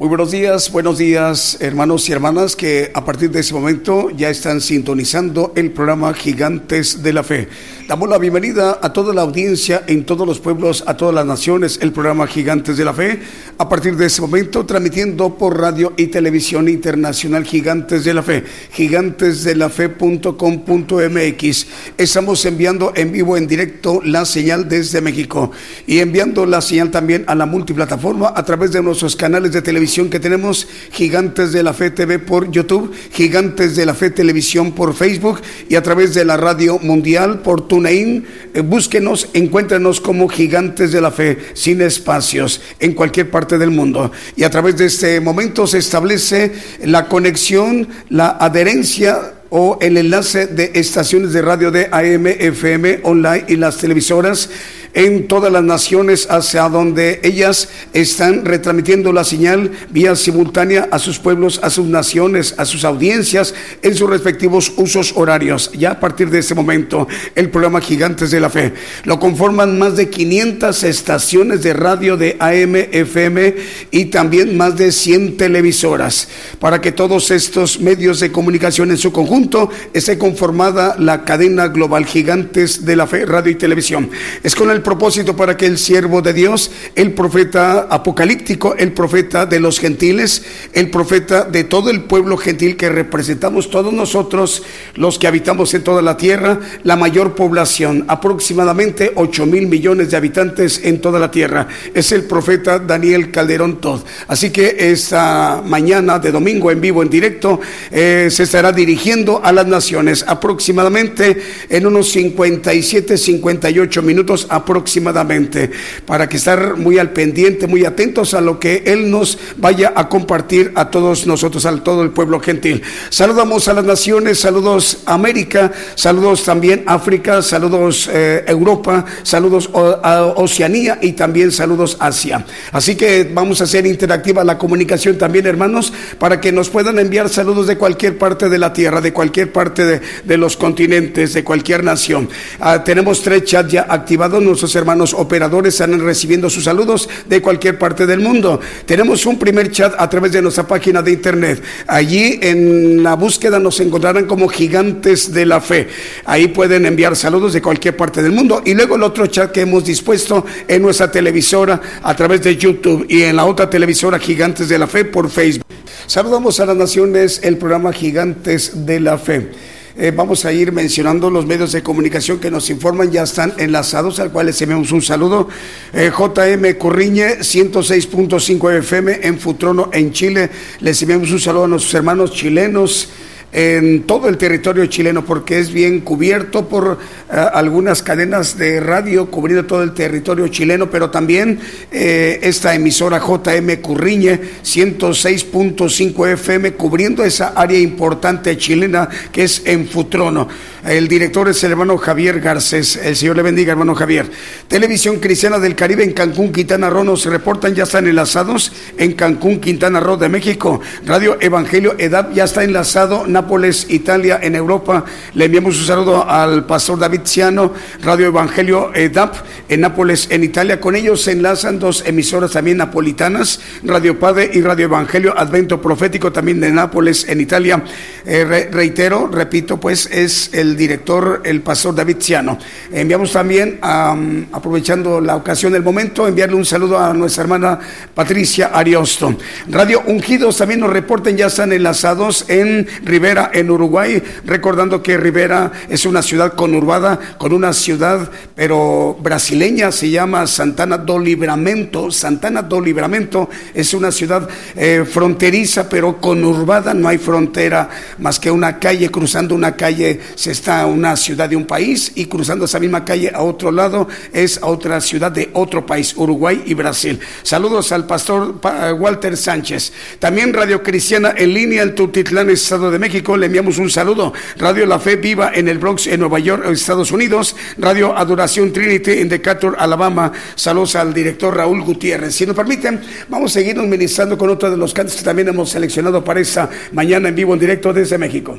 [0.00, 4.30] Muy buenos días, buenos días hermanos y hermanas que a partir de ese momento ya
[4.30, 7.48] están sintonizando el programa Gigantes de la Fe.
[7.86, 11.78] Damos la bienvenida a toda la audiencia en todos los pueblos, a todas las naciones,
[11.82, 13.20] el programa Gigantes de la Fe.
[13.58, 18.42] A partir de ese momento transmitiendo por radio y televisión internacional Gigantes de la Fe,
[18.72, 21.66] gigantesdelafe.com.mx.
[21.98, 25.50] Estamos enviando en vivo, en directo, la señal desde México
[25.86, 29.89] y enviando la señal también a la multiplataforma a través de nuestros canales de televisión
[29.90, 34.94] que tenemos, Gigantes de la Fe TV por YouTube, Gigantes de la Fe Televisión por
[34.94, 38.24] Facebook y a través de la radio mundial por TuneIn.
[38.54, 44.12] Eh, búsquenos, encuéntrenos como Gigantes de la Fe, sin espacios, en cualquier parte del mundo.
[44.36, 46.52] Y a través de este momento se establece
[46.84, 53.44] la conexión, la adherencia o el enlace de estaciones de radio de AM, FM, online
[53.48, 54.48] y las televisoras
[54.94, 61.18] en todas las naciones hacia donde ellas están retransmitiendo la señal vía simultánea a sus
[61.18, 65.70] pueblos, a sus naciones, a sus audiencias en sus respectivos usos horarios.
[65.72, 68.72] Ya a partir de ese momento, el programa Gigantes de la Fe
[69.04, 73.54] lo conforman más de 500 estaciones de radio de AM, FM
[73.90, 76.28] y también más de 100 televisoras.
[76.58, 82.06] Para que todos estos medios de comunicación en su conjunto esté conformada la cadena global
[82.06, 84.10] Gigantes de la Fe, radio y televisión.
[84.42, 89.46] Es con el propósito para que el siervo de Dios, el profeta apocalíptico, el profeta
[89.46, 94.62] de los gentiles, el profeta de todo el pueblo gentil que representamos todos nosotros,
[94.94, 100.16] los que habitamos en toda la tierra, la mayor población, aproximadamente 8 mil millones de
[100.16, 101.68] habitantes en toda la tierra.
[101.94, 104.00] Es el profeta Daniel Calderón Todd.
[104.28, 107.60] Así que esta mañana de domingo en vivo, en directo,
[107.90, 115.68] eh, se estará dirigiendo a las naciones aproximadamente en unos 57, 58 minutos aproximadamente aproximadamente,
[116.06, 120.08] para que estar muy al pendiente, muy atentos a lo que Él nos vaya a
[120.08, 122.82] compartir a todos nosotros, a todo el pueblo gentil.
[123.08, 130.98] Saludamos a las naciones, saludos América, saludos también África, saludos eh, Europa, saludos a Oceanía
[131.02, 132.44] y también saludos Asia.
[132.70, 137.28] Así que vamos a hacer interactiva la comunicación también, hermanos, para que nos puedan enviar
[137.28, 141.82] saludos de cualquier parte de la tierra, de cualquier parte de, los continentes, de cualquier
[141.82, 142.28] nación.
[142.60, 147.78] Ah, tenemos tres chats ya activados nuestros hermanos operadores están recibiendo sus saludos de cualquier
[147.78, 148.60] parte del mundo.
[148.84, 151.62] Tenemos un primer chat a través de nuestra página de internet.
[151.86, 155.88] Allí en la búsqueda nos encontrarán como gigantes de la fe.
[156.26, 158.60] Ahí pueden enviar saludos de cualquier parte del mundo.
[158.66, 163.06] Y luego el otro chat que hemos dispuesto en nuestra televisora a través de YouTube
[163.08, 165.64] y en la otra televisora Gigantes de la Fe por Facebook.
[166.06, 169.48] Saludamos a las naciones el programa Gigantes de la Fe.
[169.96, 174.20] Eh, vamos a ir mencionando los medios de comunicación que nos informan, ya están enlazados,
[174.20, 175.48] al cual les enviamos un saludo.
[175.92, 180.50] Eh, JM Corriñe, 106.5 FM en Futrono, en Chile.
[180.80, 183.08] Les enviamos un saludo a nuestros hermanos chilenos
[183.52, 186.98] en todo el territorio chileno porque es bien cubierto por
[187.32, 191.58] eh, algunas cadenas de radio cubriendo todo el territorio chileno, pero también
[191.90, 199.88] eh, esta emisora JM Curriñe 106.5 FM cubriendo esa área importante chilena que es en
[199.88, 200.48] Futrono.
[200.84, 202.96] El director es el hermano Javier Garcés.
[202.96, 204.30] El Señor le bendiga, hermano Javier.
[204.66, 209.60] Televisión Cristiana del Caribe en Cancún, Quintana Roo nos reportan, ya están enlazados en Cancún,
[209.60, 210.80] Quintana Roo de México.
[211.04, 213.26] Radio Evangelio EDAP ya está enlazado.
[213.26, 215.04] Nápoles, Italia, en Europa.
[215.34, 219.34] Le enviamos un saludo al pastor David Ciano, Radio Evangelio EDAP,
[219.68, 220.80] en Nápoles, en Italia.
[220.80, 226.32] Con ellos se enlazan dos emisoras también napolitanas, Radio Padre y Radio Evangelio Advento Profético,
[226.32, 227.84] también de Nápoles, en Italia.
[228.24, 232.58] Eh, reitero, repito, pues es el director, el pastor David Ciano.
[232.92, 237.78] Enviamos también, aprovechando la ocasión del momento, enviarle un saludo a nuestra hermana
[238.14, 239.36] Patricia Ariosto.
[239.68, 245.72] Radio Ungidos también nos reporten, ya están enlazados en Rivera en Uruguay, recordando que Rivera
[245.88, 252.10] es una ciudad conurbada, con una ciudad, pero brasileña, se llama Santana do Libramento.
[252.10, 257.88] Santana do Libramento es una ciudad eh, fronteriza, pero conurbada, no hay frontera
[258.18, 262.26] más que una calle, cruzando una calle se está una ciudad de un país y
[262.26, 266.62] cruzando esa misma calle a otro lado es a otra ciudad de otro país, Uruguay
[266.66, 267.18] y Brasil.
[267.42, 268.56] Saludos al pastor
[268.98, 269.92] Walter Sánchez.
[270.18, 274.34] También Radio Cristiana en línea en Tutitlán, Estado de México, le enviamos un saludo.
[274.58, 277.56] Radio La Fe Viva en el Bronx, en Nueva York, Estados Unidos.
[277.78, 280.30] Radio Adoración Trinity en Decatur, Alabama.
[280.56, 282.34] Saludos al director Raúl Gutiérrez.
[282.34, 285.70] Si nos permiten, vamos a seguirnos ministrando con otro de los cantos que también hemos
[285.70, 288.58] seleccionado para esta mañana en vivo, en directo desde México.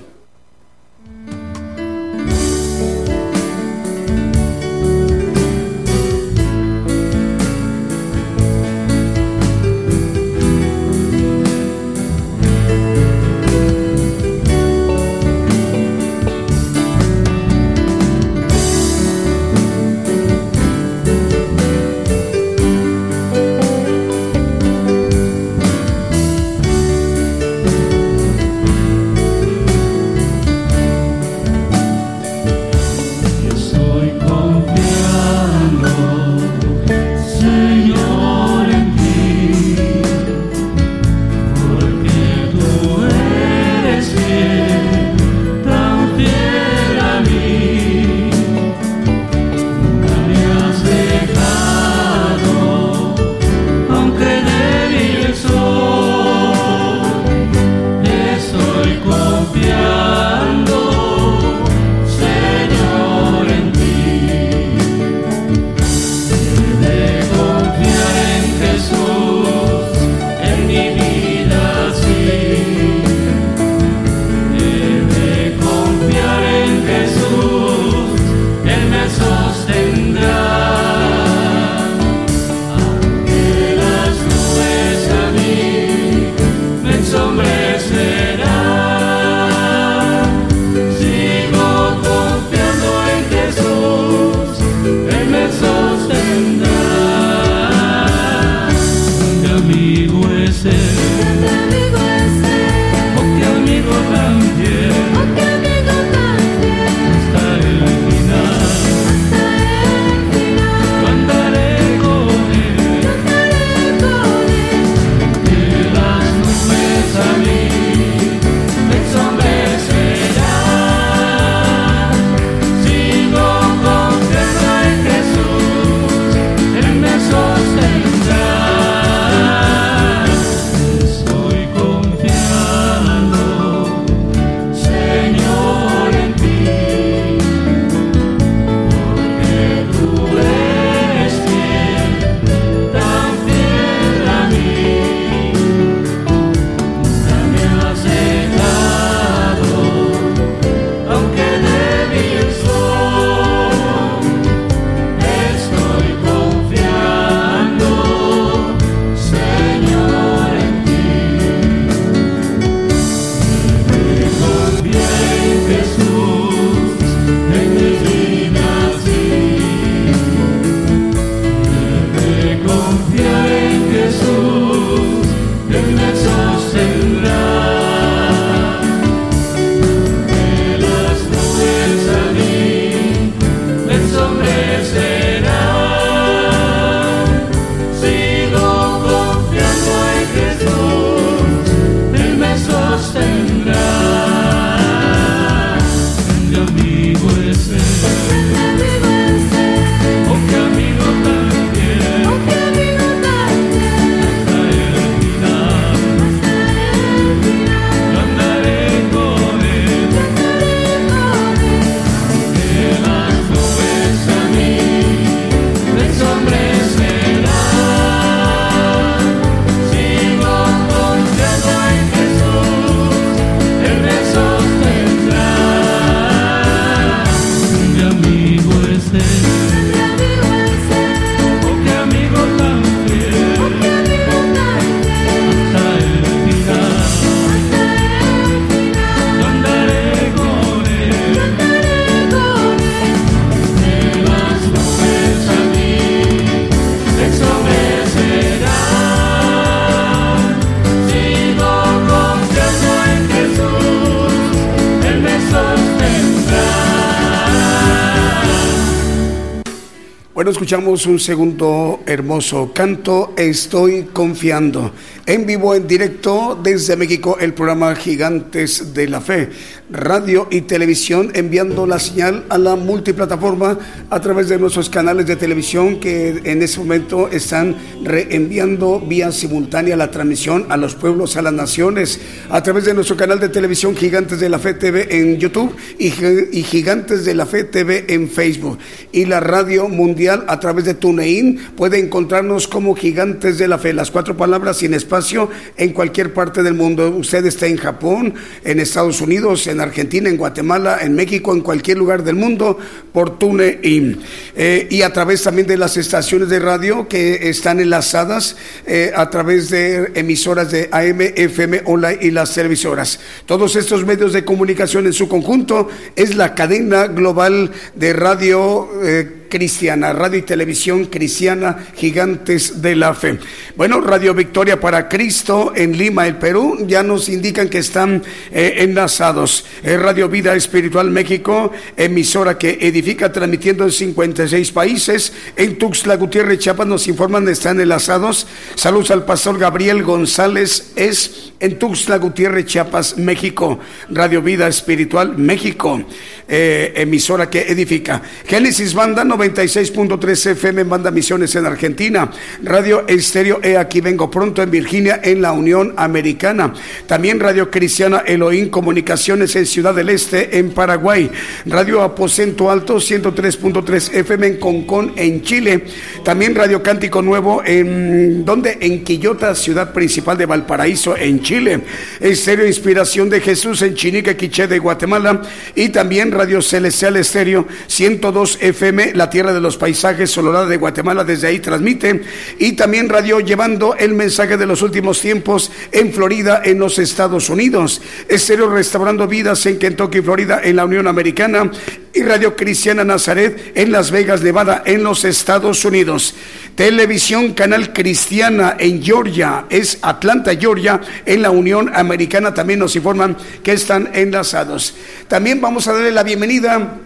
[260.51, 264.91] Escuchamos un segundo hermoso canto, Estoy confiando.
[265.25, 269.49] En vivo, en directo desde México, el programa Gigantes de la Fe,
[269.89, 273.77] radio y televisión, enviando la señal a la multiplataforma
[274.09, 279.95] a través de nuestros canales de televisión que en este momento están reenviando vía simultánea
[279.95, 283.95] la transmisión a los pueblos, a las naciones, a través de nuestro canal de televisión
[283.95, 288.79] Gigantes de la Fe TV en YouTube y Gigantes de la Fe TV en Facebook.
[289.11, 291.59] Y la radio mundial a través de TuneIn.
[291.75, 296.63] Puede encontrarnos como Gigantes de la Fe, las cuatro palabras sin espacio en cualquier parte
[296.63, 297.09] del mundo.
[297.09, 301.97] Usted está en Japón, en Estados Unidos, en Argentina, en Guatemala, en México, en cualquier
[301.97, 302.77] lugar del mundo
[303.11, 304.21] por TuneIn.
[304.55, 309.29] Eh, y a través también de las estaciones de radio que están enlazadas eh, a
[309.29, 313.19] través de emisoras de AM, FM, online y las televisoras.
[313.45, 318.89] Todos estos medios de comunicación en su conjunto es la cadena global de radio.
[319.03, 323.37] Eh, cristiana, radio y televisión cristiana, gigantes de la fe.
[323.75, 328.77] Bueno, Radio Victoria para Cristo en Lima, el Perú, ya nos indican que están eh,
[328.77, 329.65] enlazados.
[329.83, 335.33] Eh, radio Vida Espiritual México, emisora que edifica transmitiendo en 56 países.
[335.55, 338.47] En Tuxtla Gutiérrez, Chiapas nos informan están enlazados.
[338.75, 343.79] Saludos al pastor Gabriel González es en Tuxtla Gutiérrez, Chiapas, México.
[344.09, 346.01] Radio Vida Espiritual México,
[346.47, 348.21] eh, emisora que edifica.
[348.45, 352.29] Génesis Banda 96.3 FM Banda Misiones en Argentina,
[352.61, 356.73] Radio Estéreo E Aquí Vengo Pronto en Virginia en la Unión Americana,
[357.07, 361.31] también Radio Cristiana Elohim Comunicaciones en Ciudad del Este en Paraguay,
[361.65, 365.85] Radio Aposento Alto 103.3 FM en Concón en Chile,
[366.23, 371.81] también Radio Cántico Nuevo en donde en Quillota, ciudad principal de Valparaíso en Chile,
[372.19, 375.41] Estéreo Inspiración de Jesús en Chinique, Quiché de Guatemala.
[375.73, 381.23] Y también Radio Celestial Estéreo 102 FM La Tierra de los Paisajes, Solorada de Guatemala,
[381.23, 382.21] desde ahí transmite.
[382.59, 387.49] Y también radio llevando el mensaje de los últimos tiempos en Florida, en los Estados
[387.49, 387.99] Unidos.
[388.27, 391.71] Estéreo Restaurando Vidas en Kentucky, Florida, en la Unión Americana.
[392.13, 396.35] Y Radio Cristiana Nazaret en Las Vegas, Nevada, en los Estados Unidos.
[396.75, 402.53] Televisión Canal Cristiana en Georgia, es Atlanta, Georgia, en la Unión Americana.
[402.53, 404.93] También nos informan que están enlazados.
[405.27, 406.99] También vamos a darle la bienvenida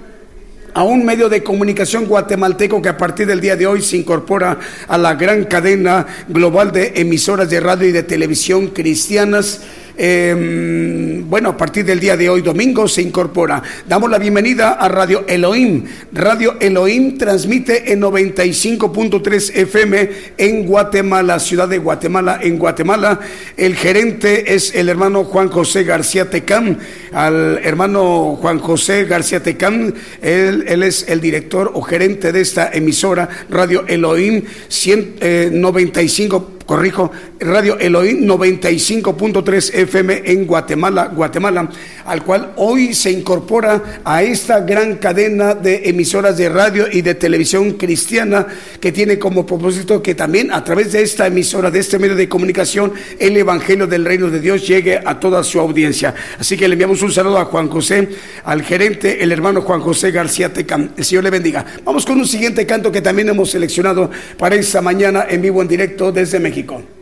[0.75, 4.59] a un medio de comunicación guatemalteco que a partir del día de hoy se incorpora
[4.89, 9.61] a la gran cadena global de emisoras de radio y de televisión cristianas
[9.97, 13.61] eh, bueno, a partir del día de hoy, domingo, se incorpora.
[13.87, 15.83] Damos la bienvenida a Radio Elohim.
[16.13, 23.19] Radio Elohim transmite en 95.3 FM en Guatemala, ciudad de Guatemala, en Guatemala.
[23.57, 26.77] El gerente es el hermano Juan José García Tecán.
[27.11, 33.29] Al hermano Juan José García Tecán, él, es el director o gerente de esta emisora,
[33.49, 41.69] Radio Elohim 195 corrijo, Radio Elohim 95.3 FM en Guatemala, Guatemala,
[42.05, 47.15] al cual hoy se incorpora a esta gran cadena de emisoras de radio y de
[47.15, 48.47] televisión cristiana
[48.79, 52.27] que tiene como propósito que también a través de esta emisora, de este medio de
[52.27, 56.15] comunicación, el Evangelio del Reino de Dios llegue a toda su audiencia.
[56.39, 58.09] Así que le enviamos un saludo a Juan José,
[58.43, 60.89] al gerente, el hermano Juan José García Tecam.
[60.97, 61.65] El Señor le bendiga.
[61.83, 65.67] Vamos con un siguiente canto que también hemos seleccionado para esta mañana en vivo, en
[65.67, 66.54] directo desde México.
[66.55, 66.94] México.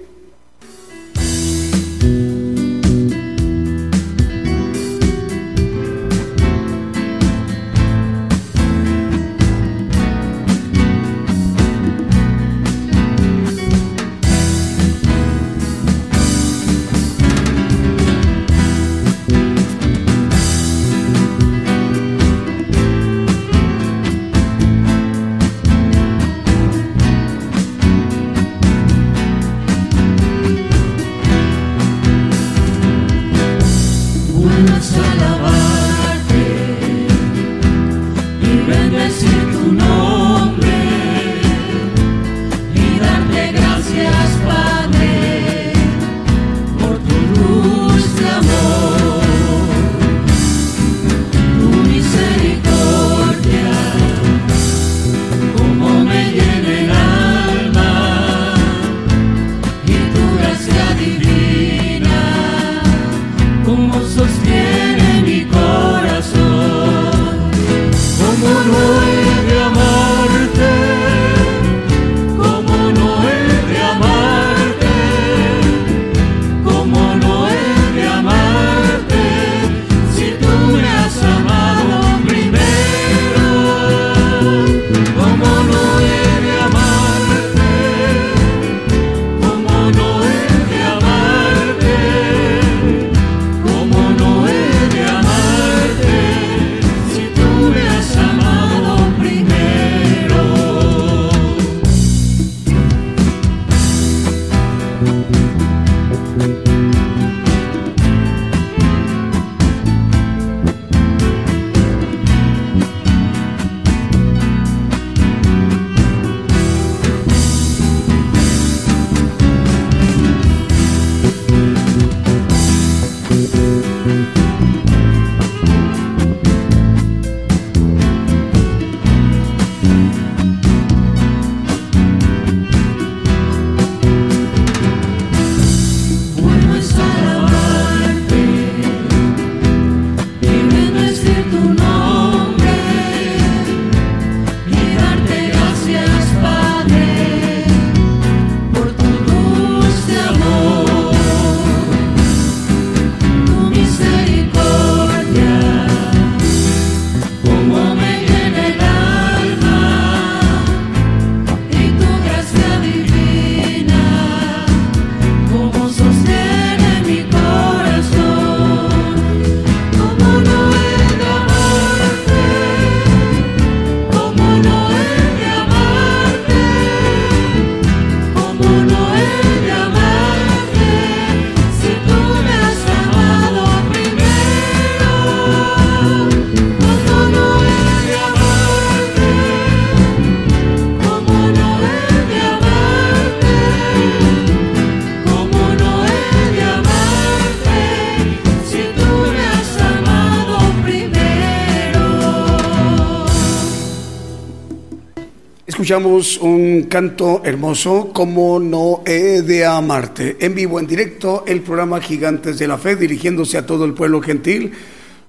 [205.84, 210.38] Escuchamos un canto hermoso, como no he de amarte.
[210.40, 214.22] En vivo, en directo, el programa Gigantes de la Fe, dirigiéndose a todo el pueblo
[214.22, 214.72] gentil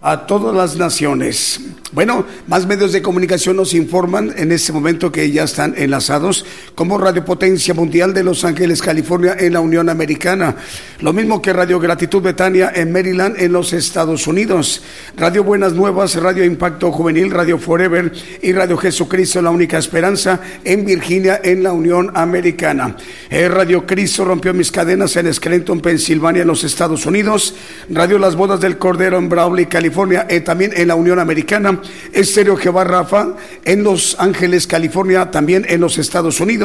[0.00, 1.61] a todas las naciones.
[1.90, 6.98] Bueno, más medios de comunicación nos informan en este momento que ya están enlazados como
[6.98, 10.56] Radio Potencia Mundial de Los Ángeles, California, en la Unión Americana.
[11.00, 14.82] Lo mismo que Radio Gratitud Betania en Maryland, en los Estados Unidos.
[15.16, 20.84] Radio Buenas Nuevas, Radio Impacto Juvenil, Radio Forever y Radio Jesucristo, la única esperanza, en
[20.84, 22.96] Virginia, en la Unión Americana.
[23.30, 27.54] Eh, Radio Cristo rompió mis cadenas en Scranton, Pensilvania, en los Estados Unidos.
[27.88, 31.80] Radio Las Bodas del Cordero en Brawley, California eh, también en la Unión Americana,
[32.12, 33.34] Estéreo Jehová Rafa
[33.64, 36.63] en Los Ángeles, California, también en los Estados Unidos.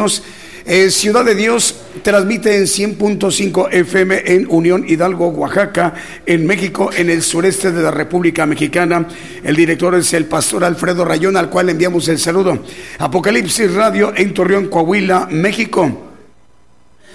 [0.65, 5.93] Eh, Ciudad de Dios transmite en 100.5 FM en Unión Hidalgo, Oaxaca,
[6.25, 9.07] en México, en el sureste de la República Mexicana.
[9.43, 12.63] El director es el pastor Alfredo Rayón, al cual enviamos el saludo.
[12.99, 16.08] Apocalipsis Radio en Torreón, Coahuila, México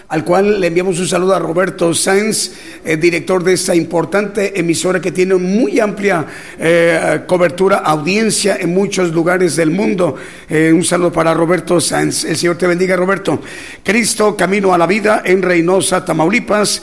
[0.09, 2.53] al cual le enviamos un saludo a Roberto Sanz,
[2.85, 6.27] eh, director de esta importante emisora que tiene muy amplia
[6.59, 10.17] eh, cobertura, audiencia en muchos lugares del mundo.
[10.49, 12.25] Eh, un saludo para Roberto Sanz.
[12.25, 13.41] El Señor te bendiga, Roberto.
[13.83, 16.83] Cristo, Camino a la Vida en Reynosa, Tamaulipas.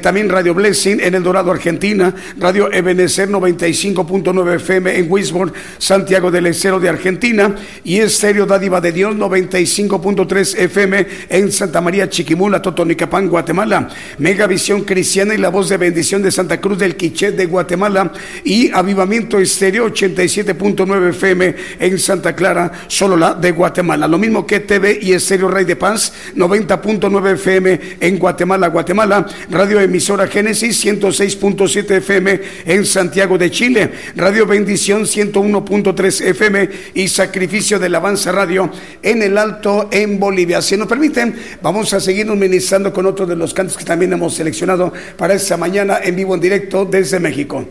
[0.00, 2.14] también Radio Blessing en El Dorado, Argentina.
[2.38, 7.54] Radio Ebenezer 95.9 FM en Wisborne, Santiago del Estero de Argentina.
[7.84, 15.34] Y Estéreo Dádiva de Dios 95.3 FM en Santa María Chiquimula, Totonicapán, Guatemala, Megavisión Cristiana
[15.34, 18.12] y la voz de bendición de Santa Cruz del Quiché de Guatemala
[18.44, 24.06] y Avivamiento Estéreo 87.9 FM en Santa Clara, solo la de Guatemala.
[24.06, 29.80] Lo mismo que TV y Estéreo Rey de Paz 90.9 FM en Guatemala, Guatemala, Radio
[29.80, 37.94] Emisora Génesis 106.7 FM en Santiago de Chile, Radio Bendición 101.3 FM y Sacrificio de
[37.96, 38.70] Avanza Radio
[39.02, 40.60] en el Alto en Bolivia.
[40.60, 42.38] Si nos permiten, vamos a seguir un
[42.92, 46.40] con otro de los cantos que también hemos seleccionado para esta mañana en vivo en
[46.40, 47.64] directo desde México.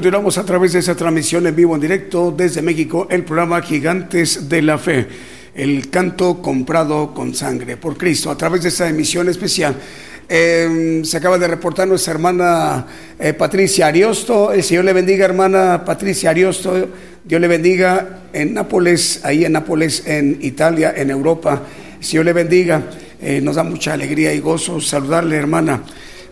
[0.00, 4.48] Continuamos a través de esa transmisión en vivo, en directo desde México, el programa Gigantes
[4.48, 5.06] de la Fe,
[5.54, 9.76] el canto comprado con sangre por Cristo, a través de esta emisión especial.
[10.26, 12.86] Em, se acaba de reportar nuestra hermana
[13.18, 14.54] eh, Patricia Ariosto.
[14.54, 16.88] El Señor le bendiga, hermana Patricia Ariosto.
[17.22, 21.60] Dios le bendiga en Nápoles, ahí en Nápoles, en Italia, en Europa.
[21.98, 22.84] El Señor le bendiga.
[23.20, 25.82] Eh, nos da mucha alegría y gozo saludarle, hermana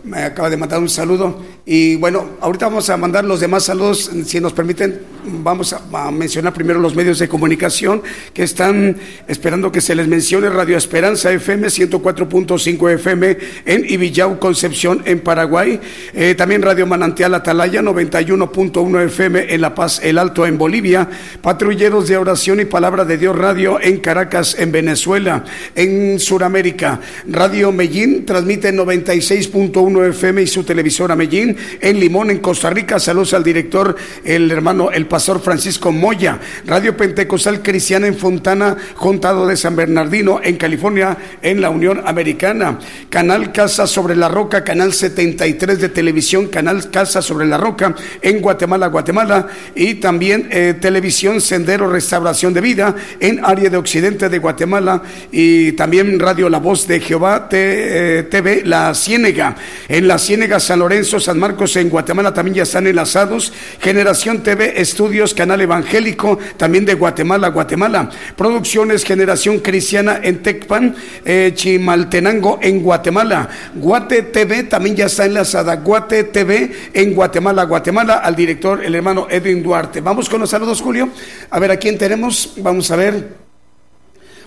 [0.03, 1.43] me acaba de mandar un saludo.
[1.71, 5.01] Y bueno, ahorita vamos a mandar los demás saludos, si nos permiten,
[5.43, 8.01] vamos a, mencionar primero los medios de comunicación
[8.33, 15.03] que están esperando que se les mencione Radio Esperanza FM 104.5 FM en Ibillau, Concepción,
[15.05, 15.79] en Paraguay.
[16.15, 21.07] Eh, también Radio Manantial Atalaya 91.1 FM en La Paz, El Alto, en Bolivia.
[21.43, 25.43] Patrulleros de Oración y Palabra de Dios Radio en Caracas, en Venezuela.
[25.75, 32.69] En Sudamérica, Radio Medellín transmite 96.1 FM y su televisora Medellín, en Limón, en Costa
[32.69, 32.99] Rica.
[32.99, 36.39] Saludos al director, el hermano, el pastor Francisco Moya.
[36.65, 42.79] Radio Pentecostal Cristiana en Fontana, Juntado de San Bernardino, en California, en la Unión Americana.
[43.09, 48.41] Canal Casa sobre la Roca, Canal 73 de televisión, Canal Casa sobre la Roca, en
[48.41, 49.47] Guatemala, Guatemala.
[49.75, 55.01] Y también eh, Televisión Sendero Restauración de Vida, en área de Occidente de Guatemala.
[55.31, 59.55] Y también Radio La Voz de Jehová, TV eh, La Ciénega.
[59.87, 63.53] En la Ciénega, San Lorenzo, San Marcos, en Guatemala también ya están enlazados.
[63.81, 68.09] Generación TV Estudios, canal evangélico, también de Guatemala, Guatemala.
[68.35, 73.49] Producciones Generación Cristiana en Tecpan, eh, Chimaltenango, en Guatemala.
[73.75, 75.77] Guate TV también ya está enlazada.
[75.77, 80.01] Guate TV en Guatemala, Guatemala, al director, el hermano Edwin Duarte.
[80.01, 81.09] Vamos con los saludos, Julio.
[81.49, 82.53] A ver a quién tenemos.
[82.57, 83.38] Vamos a ver.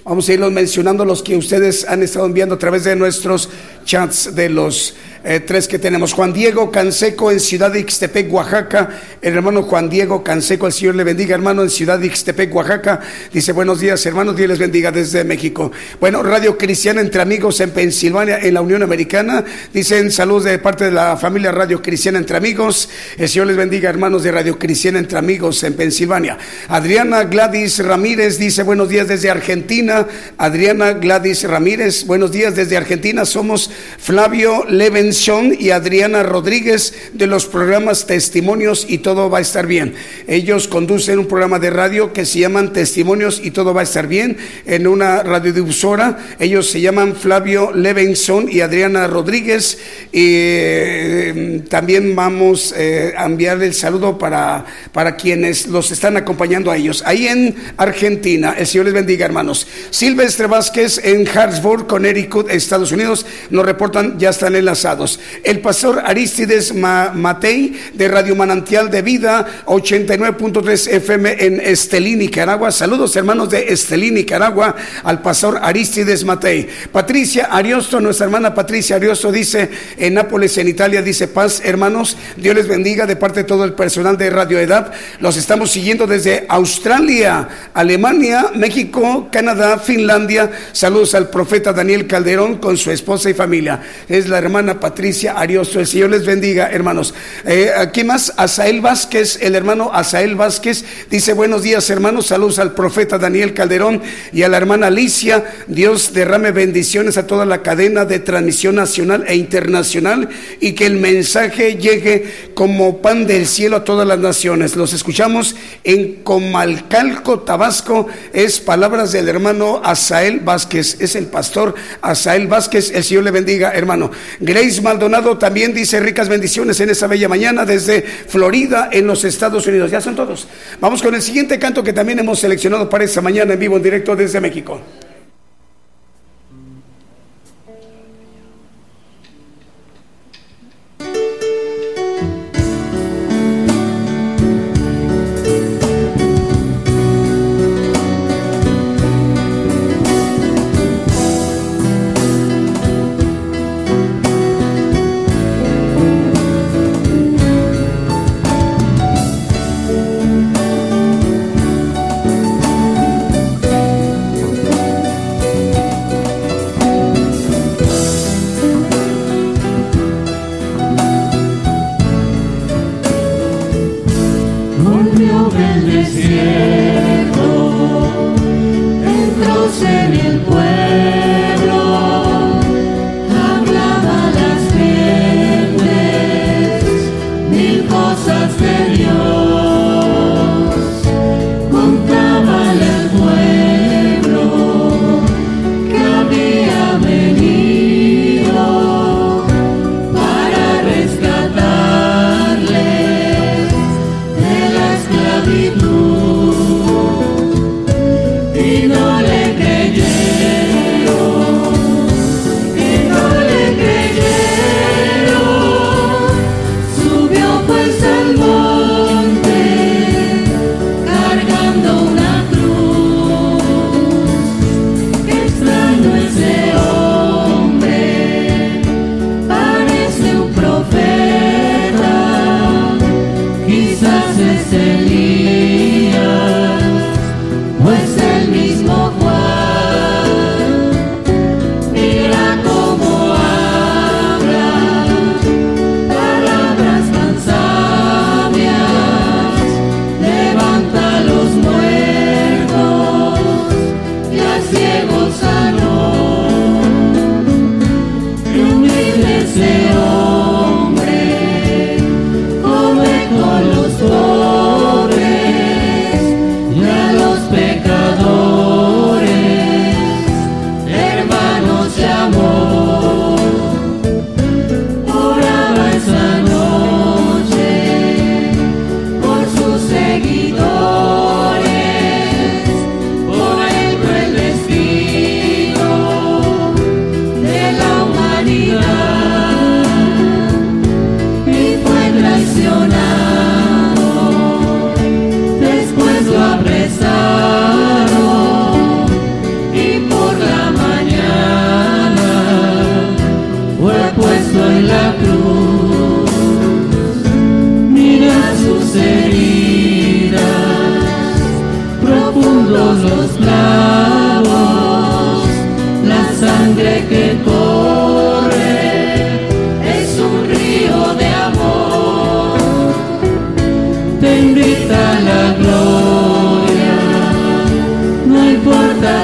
[0.05, 3.49] Vamos a irlos mencionando los que ustedes han estado enviando a través de nuestros
[3.85, 6.13] chats de los eh, tres que tenemos.
[6.13, 8.89] Juan Diego Canseco en Ciudad de Ixtepec, Oaxaca.
[9.21, 12.99] El hermano Juan Diego Canseco, el Señor le bendiga, hermano, en Ciudad de Ixtepec, Oaxaca.
[13.33, 15.71] Dice, buenos días, hermanos, Dios les bendiga desde México.
[16.01, 19.45] Bueno, Radio Cristiana entre amigos en Pensilvania, en la Unión Americana.
[19.73, 22.89] Dicen saludos de parte de la familia Radio Cristiana entre amigos.
[23.17, 26.39] El Señor les bendiga, hermanos de Radio Cristiana entre amigos en Pensilvania.
[26.67, 29.92] Adriana Gladys Ramírez dice, buenos días desde Argentina.
[30.39, 33.25] Adriana Gladys Ramírez, buenos días desde Argentina.
[33.25, 35.13] Somos Flavio Leven
[35.59, 39.95] y Adriana Rodríguez de los programas Testimonios y todo va a estar bien.
[40.27, 44.07] Ellos conducen un programa de radio que se llaman Testimonios y todo va a estar
[44.07, 46.19] bien en una radiodifusora.
[46.39, 49.79] Ellos se llaman Flavio Levenson y Adriana Rodríguez.
[50.13, 56.71] Y eh, también vamos eh, a enviar el saludo para, para quienes los están acompañando
[56.71, 57.03] a ellos.
[57.07, 59.67] Ahí en Argentina, el Señor les bendiga, hermanos.
[59.91, 65.21] Silvestre Vázquez en Hartsburg, Connecticut, Estados Unidos, nos reportan, ya están enlazados.
[65.45, 72.71] El pastor Aristides Matei de Radio Manantial de Vida 89.3 FM en Estelí, Nicaragua.
[72.71, 76.69] Saludos hermanos de Estelí, Nicaragua, al pastor Aristides Matei.
[76.91, 82.55] Patricia Ariosto, nuestra hermana Patricia Ariosto dice en Nápoles, en Italia, dice paz hermanos, Dios
[82.55, 84.93] les bendiga de parte de todo el personal de Radio Edad.
[85.21, 90.51] Los estamos siguiendo desde Australia, Alemania, México, Canadá, Finlandia.
[90.73, 93.83] Saludos al profeta Daniel Calderón con su esposa y familia.
[94.09, 95.81] Es la hermana Patricia Ariosto.
[95.81, 97.15] El Señor les bendiga, hermanos.
[97.45, 102.27] Eh, aquí más, Asael Vázquez, el hermano Asael Vázquez, dice buenos días, hermanos.
[102.27, 105.45] Saludos al profeta Daniel Calderón y a la hermana Alicia.
[105.67, 110.29] Dios derrame bendiciones a toda la cadena de transmisión nacional e internacional
[110.61, 114.77] y que el mensaje llegue como pan del cielo a todas las naciones.
[114.77, 118.07] Los escuchamos en Comalcalco, Tabasco.
[118.33, 120.97] Es palabras del hermano Asael Vázquez.
[121.01, 122.91] Es el pastor Asael Vázquez.
[122.95, 124.11] El Señor le bendiga, hermano.
[124.41, 129.67] Grace Maldonado también dice ricas bendiciones en esta bella mañana desde Florida, en los Estados
[129.67, 129.91] Unidos.
[129.91, 130.49] Ya son todos.
[130.81, 133.83] Vamos con el siguiente canto que también hemos seleccionado para esta mañana en vivo, en
[133.83, 134.81] directo desde México.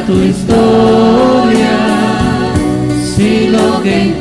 [0.09, 1.77] tu historia,
[3.15, 4.15] si lo que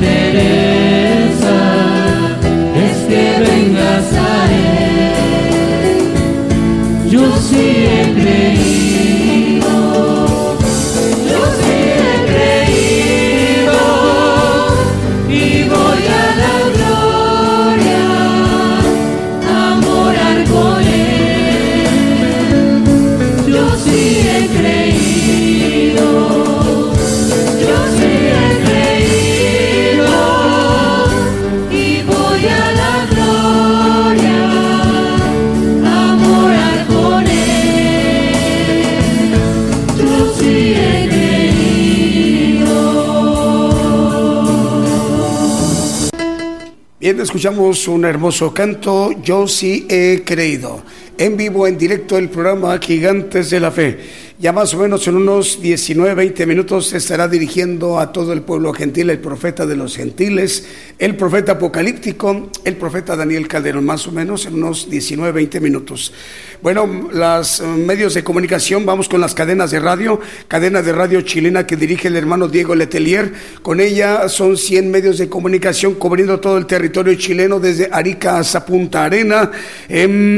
[47.15, 50.81] escuchamos un hermoso canto, Yo sí he creído.
[51.17, 53.97] En vivo, en directo, el programa Gigantes de la Fe.
[54.39, 58.43] Ya más o menos en unos 19, 20 minutos se estará dirigiendo a todo el
[58.43, 60.67] pueblo gentil el profeta de los gentiles,
[60.99, 66.13] el profeta apocalíptico, el profeta Daniel Calderón, más o menos en unos 19, 20 minutos.
[66.61, 71.21] Bueno, los eh, medios de comunicación, vamos con las cadenas de radio, cadena de radio
[71.21, 73.33] chilena que dirige el hermano Diego Letelier.
[73.63, 78.63] Con ella son 100 medios de comunicación cubriendo todo el territorio chileno desde Arica hasta
[78.63, 79.49] Punta Arena,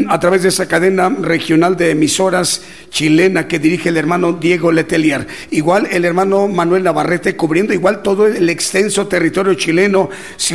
[0.07, 5.27] a través de esa cadena regional de emisoras chilena que dirige el hermano Diego Letelier.
[5.51, 10.09] Igual el hermano Manuel Navarrete cubriendo igual todo el extenso territorio chileno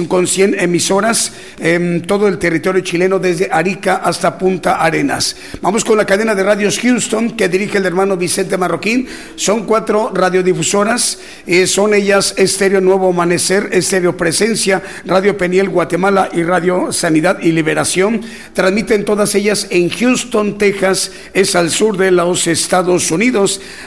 [0.09, 5.37] con 100 emisoras, en todo el territorio chileno desde Arica hasta Punta Arenas.
[5.61, 9.07] Vamos con la cadena de radios Houston que dirige el hermano Vicente Marroquín.
[9.37, 11.18] Son cuatro radiodifusoras.
[11.47, 17.53] Eh, son ellas Estéreo Nuevo Amanecer, Estéreo Presencia, Radio Peniel Guatemala y Radio Sanidad y
[17.53, 18.20] Liberación.
[18.53, 21.12] Transmiten todas ellas en Houston, Texas.
[21.33, 23.24] Es al sur de los Estados Unidos.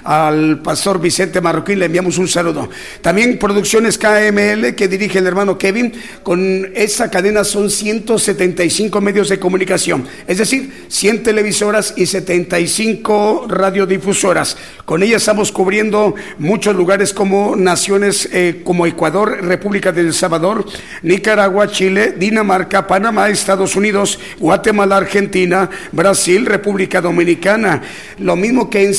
[0.04, 2.70] Al pastor Vicente Marroquín le enviamos un saludo.
[3.02, 5.92] También Producciones KML que dirige el hermano Kevin.
[6.24, 10.08] Con esta cadena son 175 medios de comunicación.
[10.28, 14.58] Es decir, 100 televisiones horas y 75 radiodifusoras.
[14.86, 20.66] Con ellas estamos cubriendo muchos lugares como naciones eh, como Ecuador, República del Salvador,
[21.04, 27.82] Nicaragua, Chile, Dinamarca, Panamá, Estados Unidos, Guatemala, Argentina, Brasil, República Dominicana.
[28.20, 28.94] Lo mismo que en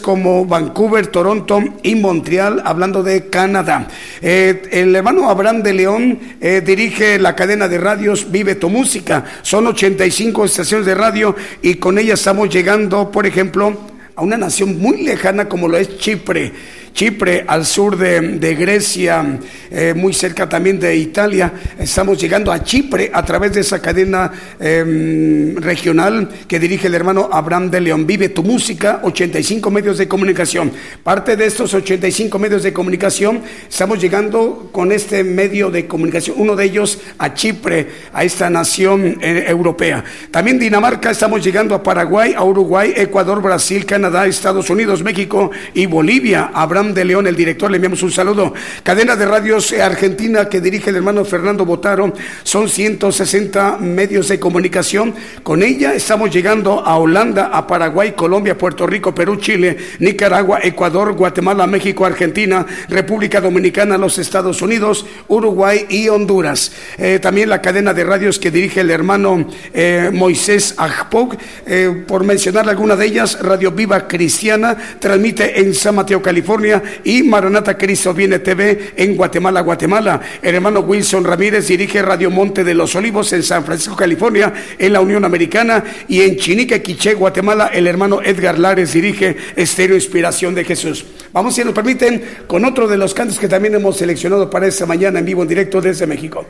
[0.00, 3.86] como Vancouver, Toronto y Montreal, hablando de Canadá.
[4.20, 9.24] Eh, el hermano Abraham de León eh, dirige la cadena de radios Vive tu Música.
[9.42, 13.76] Son 85 estaciones de radio y con ella estamos llegando, por ejemplo,
[14.16, 16.52] a una nación muy lejana como lo es Chipre.
[16.92, 19.38] Chipre, al sur de, Grecia,
[19.70, 21.52] eh, muy cerca también de Italia.
[21.78, 27.28] Estamos llegando a Chipre a través de esa cadena em, regional que dirige el hermano
[27.32, 28.06] Abraham de León.
[28.06, 30.72] Vive tu música, 85 medios de comunicación.
[31.02, 36.56] Parte de estos 85 medios de comunicación, estamos llegando con este medio de comunicación, uno
[36.56, 40.04] de ellos a Chipre, a esta nación eh, europea.
[40.30, 45.86] También Dinamarca, estamos llegando a Paraguay, a Uruguay, Ecuador, Brasil, Canadá, Estados Unidos, México y
[45.86, 46.50] Bolivia.
[46.52, 48.54] Abraham de León, el director, le enviamos un saludo.
[48.82, 52.12] Cadena de radios argentina que dirige el hermano Fernando Botaro,
[52.42, 55.14] son 160 medios de comunicación.
[55.42, 61.12] Con ella estamos llegando a Holanda, a Paraguay, Colombia, Puerto Rico, Perú, Chile, Nicaragua, Ecuador,
[61.12, 66.72] Guatemala, México, Argentina, República Dominicana, los Estados Unidos, Uruguay y Honduras.
[66.96, 72.24] Eh, también la cadena de radios que dirige el hermano eh, Moisés Ajpog, eh, por
[72.24, 76.69] mencionar alguna de ellas, Radio Viva Cristiana, transmite en San Mateo, California
[77.04, 80.20] y Maranata Cristo Viene TV en Guatemala, Guatemala.
[80.42, 84.92] El hermano Wilson Ramírez dirige Radio Monte de los Olivos en San Francisco, California, en
[84.92, 85.82] la Unión Americana.
[86.08, 91.04] Y en Chinique, Quiché, Guatemala, el hermano Edgar Lares dirige Estéreo Inspiración de Jesús.
[91.32, 94.86] Vamos, si nos permiten, con otro de los cantos que también hemos seleccionado para esta
[94.86, 96.46] mañana en vivo, en directo desde México.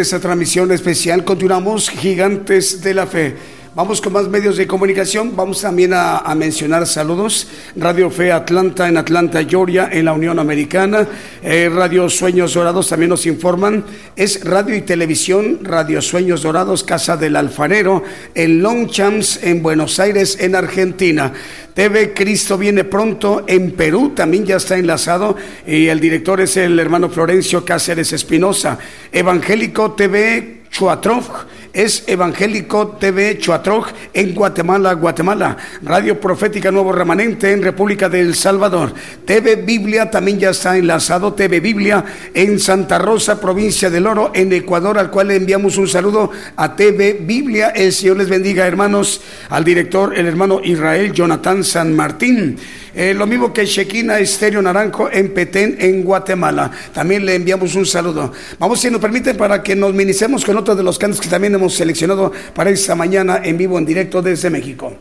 [0.00, 3.36] De esta transmisión especial continuamos Gigantes de la Fe.
[3.74, 5.36] Vamos con más medios de comunicación.
[5.36, 7.46] Vamos también a, mencionar saludos.
[7.76, 11.06] Radio Fe Atlanta en Atlanta, Georgia, en la Unión Americana.
[11.52, 13.84] Eh, Radio Sueños Dorados también nos informan.
[14.14, 18.04] Es radio y televisión, Radio Sueños Dorados, Casa del Alfarero,
[18.36, 21.32] en Longchamps, en Buenos Aires, en Argentina.
[21.74, 25.36] TV Cristo viene pronto en Perú, también ya está enlazado
[25.66, 28.78] y el director es el hermano Florencio Cáceres Espinosa.
[29.10, 35.56] Evangélico TV Chuatroj es Evangélico TV Chuatroj en Guatemala, Guatemala.
[35.82, 38.92] Radio Profética Nuevo Remanente en República del Salvador.
[39.24, 41.34] TV Biblia también ya está enlazado.
[41.34, 42.04] TV Biblia
[42.34, 46.74] en Santa Rosa, provincia del Oro, en Ecuador, al cual le enviamos un saludo a
[46.74, 47.68] TV Biblia.
[47.68, 52.58] El Señor les bendiga, hermanos, al director, el hermano Israel Jonathan San Martín.
[52.94, 56.70] Eh, lo mismo que Shekina Estéreo Naranjo en Petén, en Guatemala.
[56.92, 58.32] También le enviamos un saludo.
[58.58, 61.54] Vamos, si nos permiten, para que nos minicemos con otro de los cantos que también
[61.54, 64.96] hemos seleccionado para esta mañana en vivo, en directo desde México.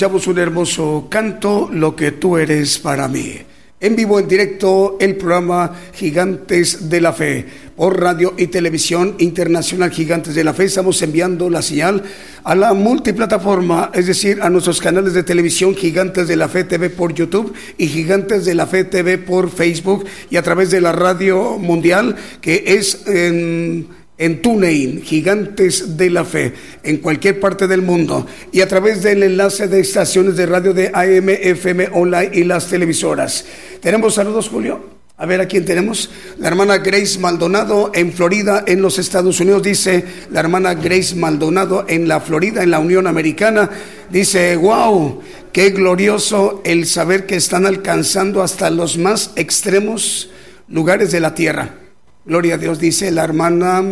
[0.00, 3.36] Escuchamos un hermoso canto, Lo que tú eres para mí.
[3.78, 7.44] En vivo, en directo, el programa Gigantes de la Fe.
[7.76, 12.02] Por radio y televisión internacional Gigantes de la Fe estamos enviando la señal
[12.44, 16.88] a la multiplataforma, es decir, a nuestros canales de televisión Gigantes de la Fe TV
[16.88, 20.92] por YouTube y Gigantes de la Fe TV por Facebook y a través de la
[20.92, 26.52] radio mundial que es en en TuneIn, Gigantes de la Fe,
[26.82, 30.88] en cualquier parte del mundo, y a través del enlace de estaciones de radio de
[30.92, 33.46] AM, FM, online y las televisoras.
[33.80, 35.00] ¿Tenemos saludos, Julio?
[35.16, 36.10] A ver, ¿a quién tenemos?
[36.38, 41.86] La hermana Grace Maldonado en Florida, en los Estados Unidos, dice la hermana Grace Maldonado
[41.88, 43.70] en la Florida, en la Unión Americana.
[44.10, 50.30] Dice, wow, qué glorioso el saber que están alcanzando hasta los más extremos
[50.68, 51.79] lugares de la tierra.
[52.26, 53.82] Gloria a Dios, dice la hermana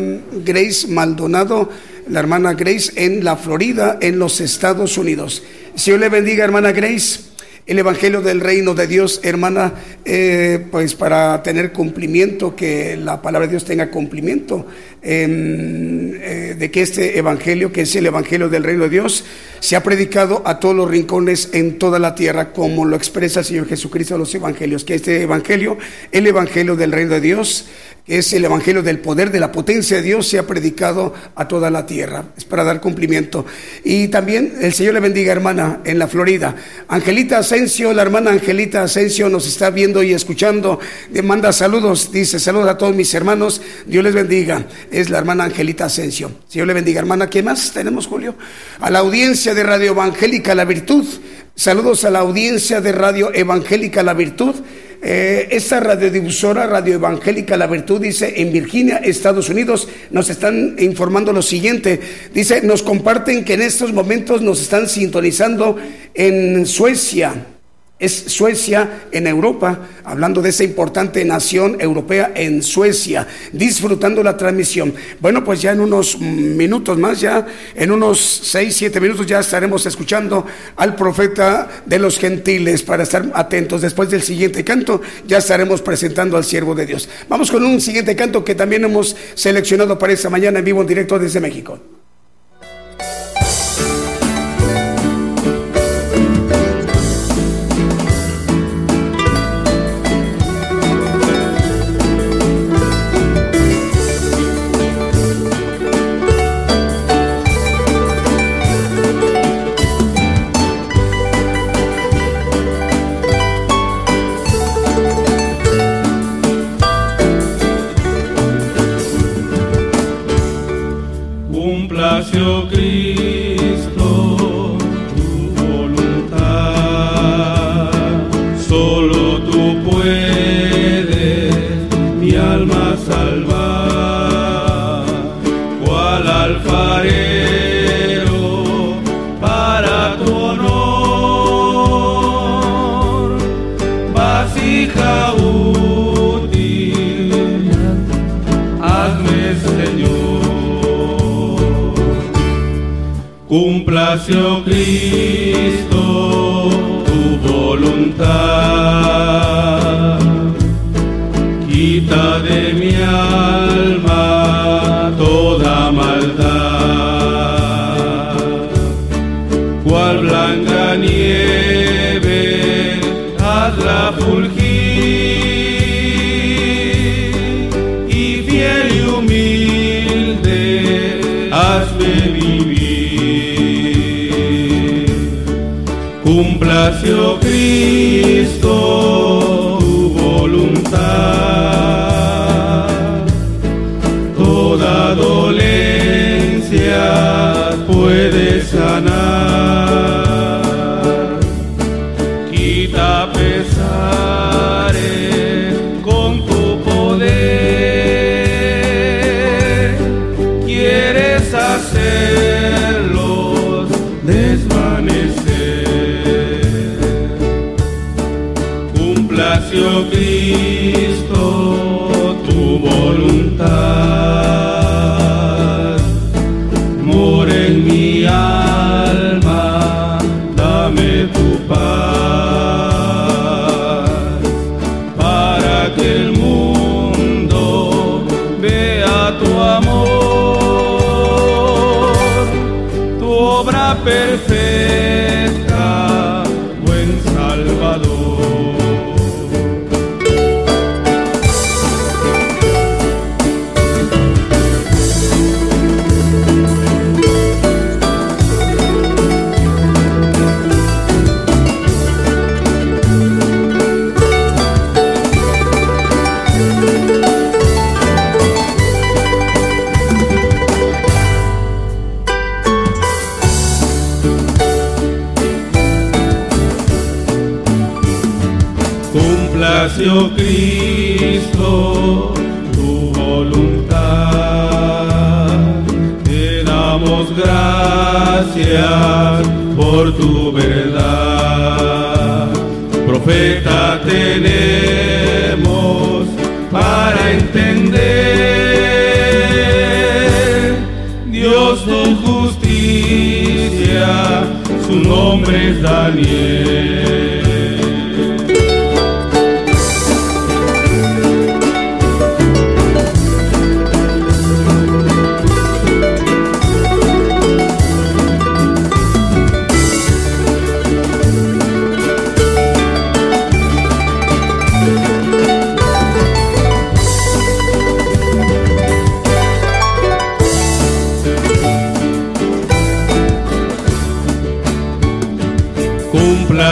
[0.45, 1.71] Grace Maldonado,
[2.11, 5.43] la hermana Grace en la Florida, en los Estados Unidos.
[5.75, 7.21] Señor le bendiga, hermana Grace
[7.69, 9.75] el Evangelio del Reino de Dios, hermana,
[10.07, 14.67] eh, pues para tener cumplimiento, que la palabra de Dios tenga cumplimiento,
[15.03, 19.23] em, eh, de que este Evangelio, que es el Evangelio del Reino de Dios,
[19.61, 23.47] se ha predicado a todos los rincones en toda la tierra, como lo expresa el
[23.47, 25.77] Señor Jesucristo en los Evangelios, que este Evangelio,
[26.11, 27.67] el Evangelio del Reino de Dios,
[28.09, 31.71] es el Evangelio del poder, de la potencia de Dios, se ha predicado a toda
[31.71, 32.25] la tierra.
[32.37, 33.45] Es para dar cumplimiento.
[33.85, 36.57] Y también el Señor le bendiga, hermana, en la Florida.
[36.89, 40.81] Angelita Asensio, la hermana Angelita Asensio nos está viendo y escuchando.
[41.13, 43.61] Le manda saludos, dice saludos a todos mis hermanos.
[43.87, 44.65] Dios les bendiga.
[44.91, 46.33] Es la hermana Angelita Asensio.
[46.49, 47.29] Señor le bendiga, hermana.
[47.29, 48.35] ¿Qué más tenemos, Julio?
[48.81, 51.05] A la audiencia de Radio Evangélica La Virtud.
[51.55, 54.55] Saludos a la audiencia de Radio Evangélica La Virtud.
[55.01, 61.33] Eh, esta radiodifusora, Radio Evangélica La Virtud, dice en Virginia, Estados Unidos, nos están informando
[61.33, 62.01] lo siguiente.
[62.35, 65.77] Dice, nos comparten que en estos momentos nos están sintonizando
[66.15, 67.58] en Suecia
[67.99, 74.95] es Suecia en Europa, hablando de esa importante nación europea en Suecia, disfrutando la transmisión.
[75.21, 79.85] Bueno, pues ya en unos minutos más, ya en unos seis, siete minutos ya estaremos
[79.87, 80.47] escuchando
[80.77, 83.83] al profeta de los gentiles para estar atentos.
[83.83, 87.09] Después del siguiente canto ya estaremos presentando al siervo de Dios.
[87.29, 90.87] Vamos con un siguiente canto que también hemos seleccionado para esta mañana en vivo en
[90.87, 91.98] directo desde México.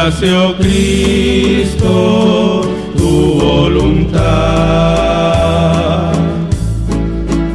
[0.09, 2.63] Oh Cristo,
[2.97, 4.23] tu voluntad.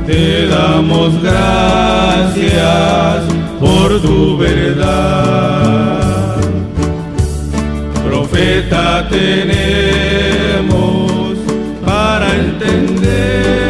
[0.05, 3.23] Te damos gracias
[3.57, 6.35] por tu verdad.
[8.05, 11.37] Profeta tenemos
[11.85, 13.61] para entender.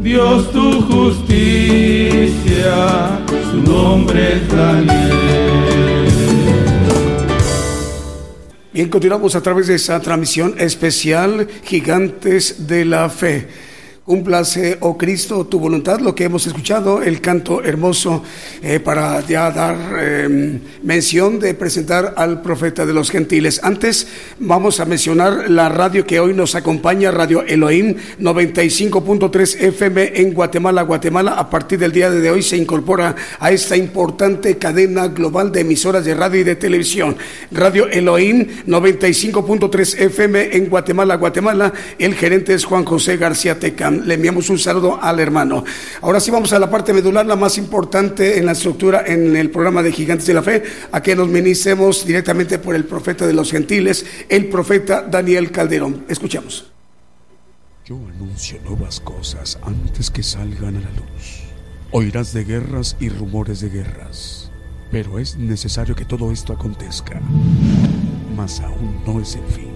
[0.00, 1.20] Dios tu justicia,
[3.52, 4.99] su nombre es Daniel.
[8.80, 13.46] Bien, continuamos a través de esa transmisión especial Gigantes de la Fe.
[14.10, 18.24] Cúmplase, oh Cristo, tu voluntad, lo que hemos escuchado, el canto hermoso
[18.60, 23.60] eh, para ya dar em, mención de presentar al profeta de los gentiles.
[23.62, 24.08] Antes
[24.40, 30.82] vamos a mencionar la radio que hoy nos acompaña, Radio Elohim 95.3 FM en Guatemala,
[30.82, 31.34] Guatemala.
[31.34, 36.04] A partir del día de hoy se incorpora a esta importante cadena global de emisoras
[36.04, 37.16] de radio y de televisión.
[37.52, 41.72] Radio Elohim 95.3 FM en Guatemala, Guatemala.
[41.96, 43.56] El gerente es Juan José García
[44.04, 45.64] Le enviamos un saludo al hermano.
[46.02, 49.50] Ahora sí vamos a la parte medular, la más importante en la estructura en el
[49.50, 53.32] programa de Gigantes de la Fe, a que nos ministremos directamente por el profeta de
[53.32, 56.04] los gentiles, el profeta Daniel Calderón.
[56.08, 56.70] Escuchamos.
[57.84, 61.42] Yo anuncio nuevas cosas antes que salgan a la luz.
[61.90, 64.52] Oirás de guerras y rumores de guerras,
[64.92, 67.20] pero es necesario que todo esto acontezca.
[68.36, 69.72] Mas aún no es el fin,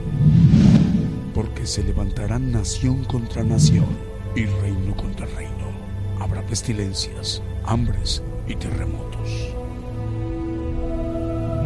[1.34, 5.72] porque se levantarán nación contra nación y reino contra reino.
[6.20, 9.54] Habrá pestilencias, hambres y terremotos.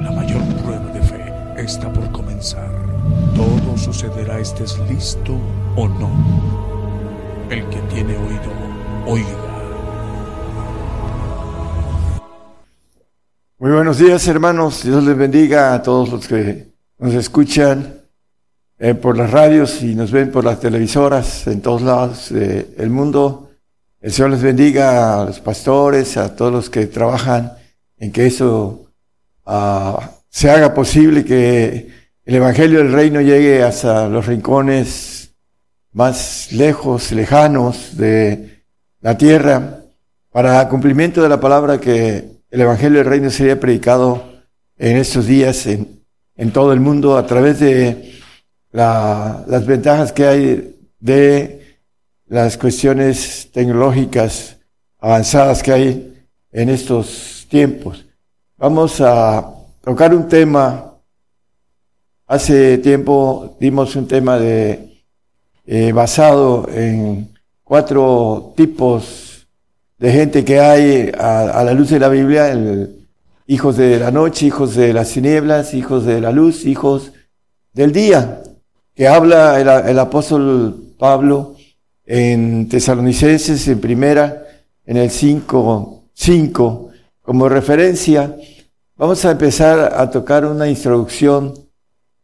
[0.03, 1.25] La mayor prueba de fe
[1.57, 2.71] está por comenzar.
[3.35, 5.35] Todo sucederá estés listo
[5.77, 6.11] o no.
[7.51, 8.53] El que tiene oído,
[9.07, 9.49] oiga.
[13.59, 17.98] Muy buenos días hermanos, Dios les bendiga a todos los que nos escuchan
[18.81, 23.51] eh, por las radios y nos ven por las televisoras en todos lados del mundo.
[24.01, 27.55] El Señor les bendiga a los pastores, a todos los que trabajan
[27.97, 28.93] en que eso
[29.45, 31.91] ah, se haga posible, que
[32.25, 35.35] el Evangelio del Reino llegue hasta los rincones
[35.93, 38.63] más lejos, lejanos de
[39.01, 39.81] la tierra,
[40.31, 44.23] para cumplimiento de la palabra que el Evangelio del Reino sería predicado
[44.77, 48.18] en estos días en todo el mundo a través de
[48.73, 51.79] las ventajas que hay de
[52.27, 54.57] las cuestiones tecnológicas
[54.99, 58.05] avanzadas que hay en estos tiempos.
[58.57, 60.93] Vamos a tocar un tema.
[62.27, 65.03] Hace tiempo dimos un tema de
[65.67, 67.33] eh, basado en
[67.65, 69.47] cuatro tipos
[69.99, 72.55] de gente que hay a, la luz de la Biblia,
[73.47, 77.13] hijos de la noche, hijos de las tinieblas, hijos de la luz, hijos
[77.73, 78.43] del día
[78.99, 81.55] que habla el, apóstol Pablo
[82.05, 84.45] en Tesalonicenses, en primera,
[84.85, 86.89] en el 5, 5,
[87.23, 88.35] como referencia.
[88.97, 91.55] Vamos a empezar a tocar una introducción.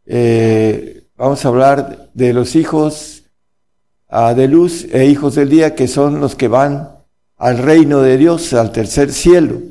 [0.05, 3.22] Eh, vamos a hablar de los hijos
[4.09, 6.89] ah, de luz e hijos del día, que son los que van
[7.37, 9.62] al reino de Dios, al tercer cielo.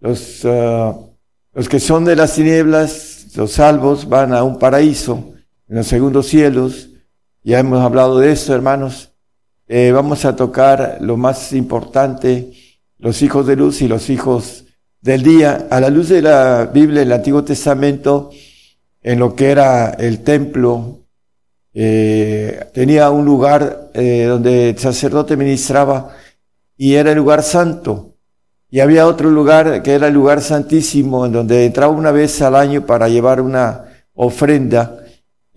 [0.00, 0.94] Los, ah,
[1.54, 5.32] los que son de las tinieblas, los salvos, van a un paraíso
[5.68, 6.90] en los segundos cielos.
[7.42, 9.12] Ya hemos hablado de esto, hermanos.
[9.68, 12.52] Eh, vamos a tocar lo más importante,
[12.98, 14.64] los hijos de luz y los hijos
[15.00, 15.66] del día.
[15.70, 18.30] A la luz de la Biblia, el Antiguo Testamento,
[19.02, 21.00] en lo que era el templo,
[21.74, 26.16] eh, tenía un lugar eh, donde el sacerdote ministraba
[26.76, 28.14] y era el lugar santo.
[28.70, 32.56] Y había otro lugar que era el lugar santísimo, en donde entraba una vez al
[32.56, 35.05] año para llevar una ofrenda.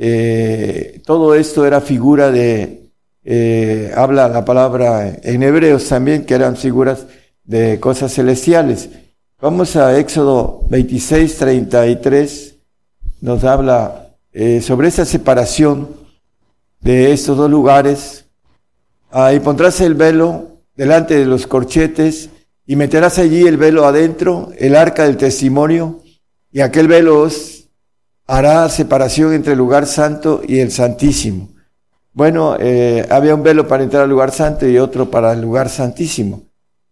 [0.01, 2.89] Eh, todo esto era figura de,
[3.25, 7.05] eh, habla la palabra en hebreos también, que eran figuras
[7.43, 8.89] de cosas celestiales.
[9.41, 12.55] Vamos a Éxodo 26, 33,
[13.19, 15.89] nos habla eh, sobre esa separación
[16.79, 18.25] de estos dos lugares.
[19.11, 22.29] Ahí pondrás el velo delante de los corchetes
[22.65, 26.01] y meterás allí el velo adentro, el arca del testimonio,
[26.51, 27.27] y aquel velo
[28.29, 31.49] hará separación entre el lugar santo y el santísimo.
[32.13, 35.67] Bueno, eh, había un velo para entrar al lugar santo y otro para el lugar
[35.67, 36.43] santísimo.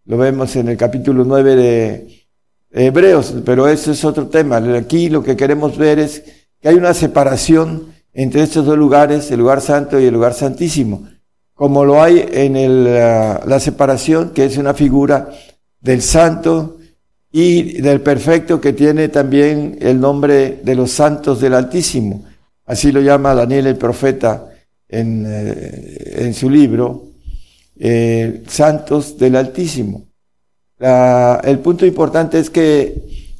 [0.04, 2.26] Lo vemos en el capítulo 9 de
[2.72, 4.56] Hebreos, pero eso es otro tema.
[4.56, 6.24] Aquí lo que queremos ver es
[6.60, 11.06] que hay una separación entre estos dos lugares, el lugar santo y el lugar santísimo,
[11.54, 15.30] como lo hay en el, la separación, que es una figura
[15.80, 16.77] del santo
[17.30, 22.24] y del perfecto que tiene también el nombre de los santos del Altísimo.
[22.64, 24.50] Así lo llama Daniel el profeta
[24.88, 27.04] en, eh, en su libro,
[27.78, 30.06] eh, santos del Altísimo.
[30.80, 32.94] el punto importante es que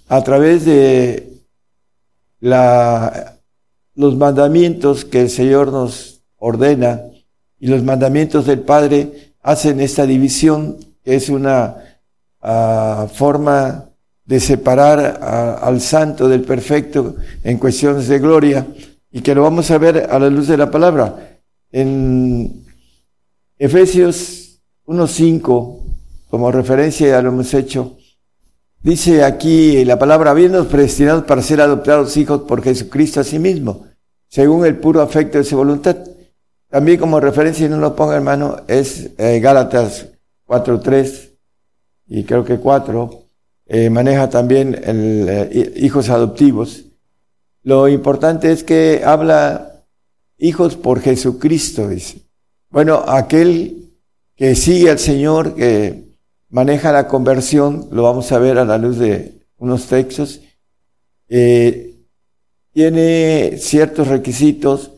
[0.08, 1.28] a través de
[2.40, 7.02] los mandamientos que el Señor nos ordena
[7.60, 11.87] y los mandamientos del Padre hacen esta división, que es una
[12.40, 13.84] forma
[14.24, 15.20] de separar
[15.62, 18.66] al santo del perfecto en cuestiones de gloria
[19.10, 21.40] y que lo vamos a ver a la luz de la palabra.
[21.72, 22.64] En
[23.58, 25.80] Efesios 1.5,
[26.30, 27.96] como referencia ya lo hemos hecho,
[28.82, 33.86] dice aquí la palabra, habiendo predestinados para ser adoptados hijos por Jesucristo a sí mismo,
[34.28, 35.96] según el puro afecto de su voluntad.
[36.70, 40.06] También como referencia, y no lo ponga hermano, es eh, Gálatas
[40.46, 41.27] 4.3,
[42.08, 43.24] y creo que cuatro,
[43.66, 46.84] eh, maneja también el, eh, hijos adoptivos.
[47.62, 49.84] Lo importante es que habla
[50.38, 52.22] hijos por Jesucristo, dice.
[52.70, 53.90] Bueno, aquel
[54.36, 56.14] que sigue al Señor, que
[56.48, 60.40] maneja la conversión, lo vamos a ver a la luz de unos textos,
[61.28, 61.94] eh,
[62.72, 64.92] tiene ciertos requisitos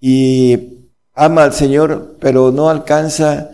[0.00, 3.50] y ama al Señor, pero no alcanza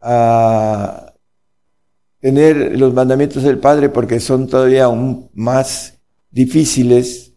[0.00, 1.09] a
[2.20, 5.98] tener los mandamientos del Padre porque son todavía aún más
[6.30, 7.32] difíciles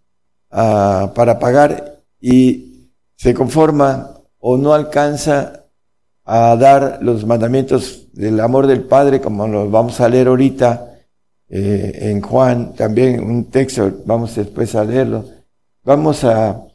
[0.52, 5.66] uh, para pagar y se conforma o no alcanza
[6.26, 10.94] a dar los mandamientos del amor del Padre, como los vamos a leer ahorita
[11.50, 15.26] eh, en Juan, también un texto, vamos después a leerlo.
[15.84, 16.66] Vamos a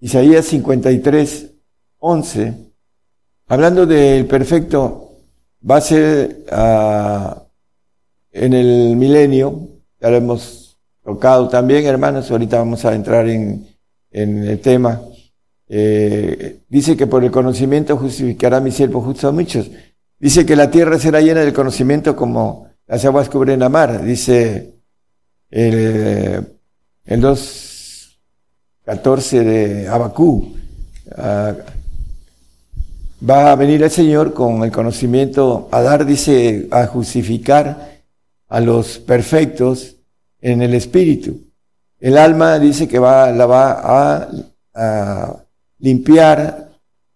[0.00, 1.50] Isaías 53,
[1.98, 2.54] 11,
[3.48, 5.07] hablando del perfecto
[5.68, 7.34] va a ser uh,
[8.32, 9.68] en el milenio,
[10.00, 13.66] ya lo hemos tocado también, hermanos, ahorita vamos a entrar en,
[14.10, 15.00] en el tema.
[15.68, 19.70] Eh, dice que por el conocimiento justificará mi siervo justo a muchos.
[20.18, 24.02] Dice que la tierra será llena del conocimiento como las aguas cubren la mar.
[24.02, 24.76] Dice
[25.50, 26.46] el,
[27.04, 30.56] el 2.14 de Abacú.
[31.16, 31.54] Uh,
[33.20, 37.98] va a venir el Señor con el conocimiento a dar, dice, a justificar
[38.48, 39.96] a los perfectos
[40.40, 41.40] en el espíritu.
[42.00, 44.28] El alma dice que va, la va
[44.74, 45.36] a,
[45.80, 46.70] limpiar,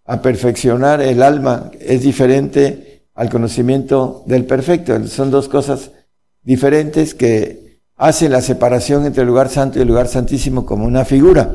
[0.05, 1.01] a perfeccionar.
[1.01, 5.07] El alma es diferente al conocimiento del perfecto.
[5.07, 5.93] Son dos cosas
[6.43, 11.05] diferentes que hacen la separación entre el lugar santo y el lugar santísimo como una
[11.05, 11.53] figura.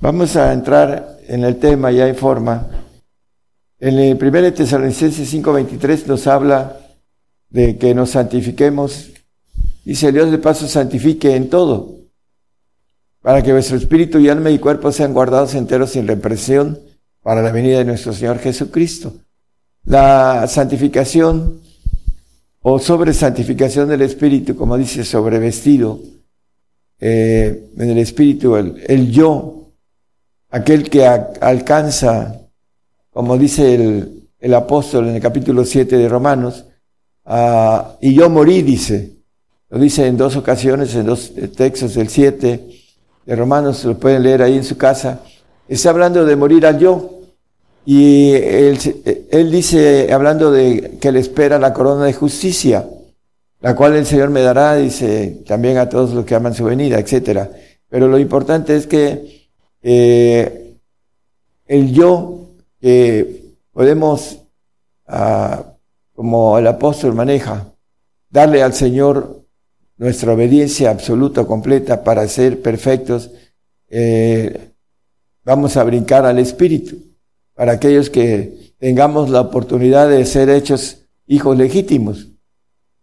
[0.00, 2.81] Vamos a entrar en el tema ya en forma.
[3.82, 6.78] En el 1 Tesalonicenses 5:23 nos habla
[7.50, 9.10] de que nos santifiquemos.
[9.84, 11.96] Dice Dios de paso santifique en todo,
[13.22, 16.78] para que vuestro espíritu y alma y cuerpo sean guardados enteros sin represión
[17.24, 19.14] para la venida de nuestro Señor Jesucristo.
[19.84, 21.60] La santificación
[22.60, 25.98] o sobre santificación del espíritu, como dice sobre vestido,
[27.00, 29.72] eh, en el espíritu, el, el yo,
[30.50, 32.41] aquel que alcanza
[33.12, 36.64] como dice el, el apóstol en el capítulo 7 de Romanos,
[37.26, 39.12] uh, y yo morí, dice,
[39.68, 42.68] lo dice en dos ocasiones, en dos textos del 7
[43.26, 45.20] de Romanos, lo pueden leer ahí en su casa,
[45.68, 47.20] está hablando de morir al yo,
[47.84, 48.78] y él,
[49.30, 52.88] él dice, hablando de que le espera la corona de justicia,
[53.60, 56.98] la cual el Señor me dará, dice, también a todos los que aman su venida,
[56.98, 57.50] etcétera.
[57.88, 59.48] Pero lo importante es que
[59.82, 60.76] eh,
[61.66, 62.41] el yo
[62.82, 64.40] que podemos,
[65.06, 65.64] ah,
[66.12, 67.72] como el apóstol maneja,
[68.28, 69.46] darle al Señor
[69.96, 73.30] nuestra obediencia absoluta, completa, para ser perfectos
[73.88, 74.72] eh,
[75.44, 76.96] vamos a brincar al Espíritu,
[77.54, 82.28] para aquellos que tengamos la oportunidad de ser hechos hijos legítimos,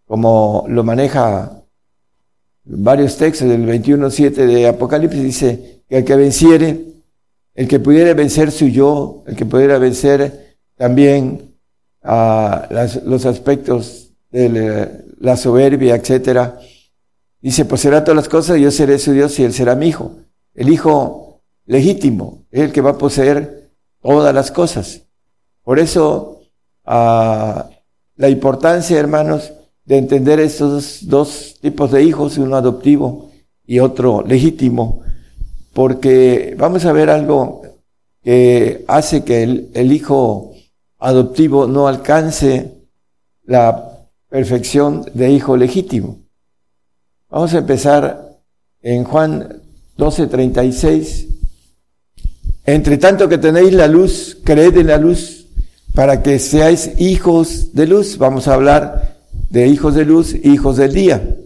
[0.06, 1.64] como lo maneja
[2.66, 6.89] varios textos del 21.7 de Apocalipsis, dice que el que venciere,
[7.60, 11.58] el que pudiera vencer su yo, el que pudiera vencer también
[12.02, 12.70] a
[13.04, 16.58] los aspectos de la soberbia, etcétera,
[17.42, 20.14] dice, pues será todas las cosas, yo seré su Dios y él será mi hijo.
[20.54, 25.02] El hijo legítimo es el que va a poseer todas las cosas.
[25.62, 26.40] Por eso,
[26.86, 29.52] la importancia, hermanos,
[29.84, 33.32] de entender estos dos tipos de hijos, uno adoptivo
[33.66, 35.02] y otro legítimo,
[35.80, 37.62] porque vamos a ver algo
[38.22, 40.54] que hace que el, hijo
[40.98, 42.84] adoptivo no alcance
[43.46, 43.90] la
[44.28, 46.20] perfección de hijo legítimo.
[47.30, 48.42] Vamos a empezar
[48.82, 49.62] en Juan
[49.98, 51.28] 12:36.
[52.66, 55.48] Entre tanto que tenéis la luz, creed en la luz
[55.96, 58.18] para que seáis hijos de luz.
[58.18, 59.18] Vamos a hablar
[59.50, 61.38] de hijos de luz, hijos del día.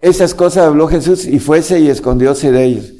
[0.00, 2.95] Esas cosas habló Jesús y fuese y escondióse de ellos.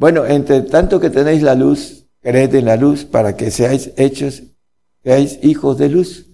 [0.00, 4.44] Bueno, entre tanto que tenéis la luz, creed en la luz para que seáis hechos,
[5.04, 6.24] seáis hijos de luz.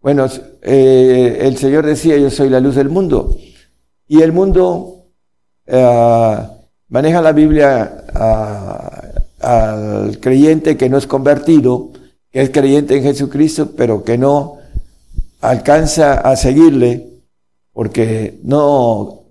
[0.00, 0.28] Bueno,
[0.62, 3.36] eh, el Señor decía, yo soy la luz del mundo.
[4.06, 5.06] Y el mundo
[5.66, 6.38] eh,
[6.88, 8.04] maneja la Biblia
[9.40, 11.90] al creyente que no es convertido,
[12.30, 14.58] que es creyente en Jesucristo, pero que no
[15.40, 17.08] alcanza a seguirle
[17.72, 19.24] porque no,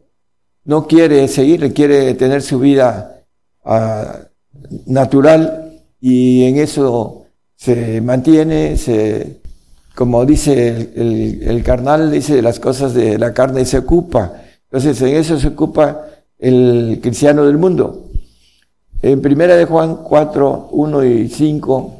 [0.65, 3.15] no quiere seguirle, quiere tener su vida
[4.87, 9.37] natural y en eso se mantiene, se,
[9.95, 14.33] como dice el, el, carnal, dice las cosas de la carne se ocupa.
[14.63, 16.05] Entonces en eso se ocupa
[16.37, 18.09] el cristiano del mundo.
[19.01, 21.99] En primera de Juan 4, 1 y 5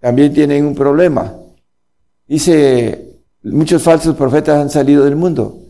[0.00, 1.34] también tienen un problema.
[2.26, 3.08] Dice
[3.42, 5.60] Muchos falsos profetas han salido del mundo.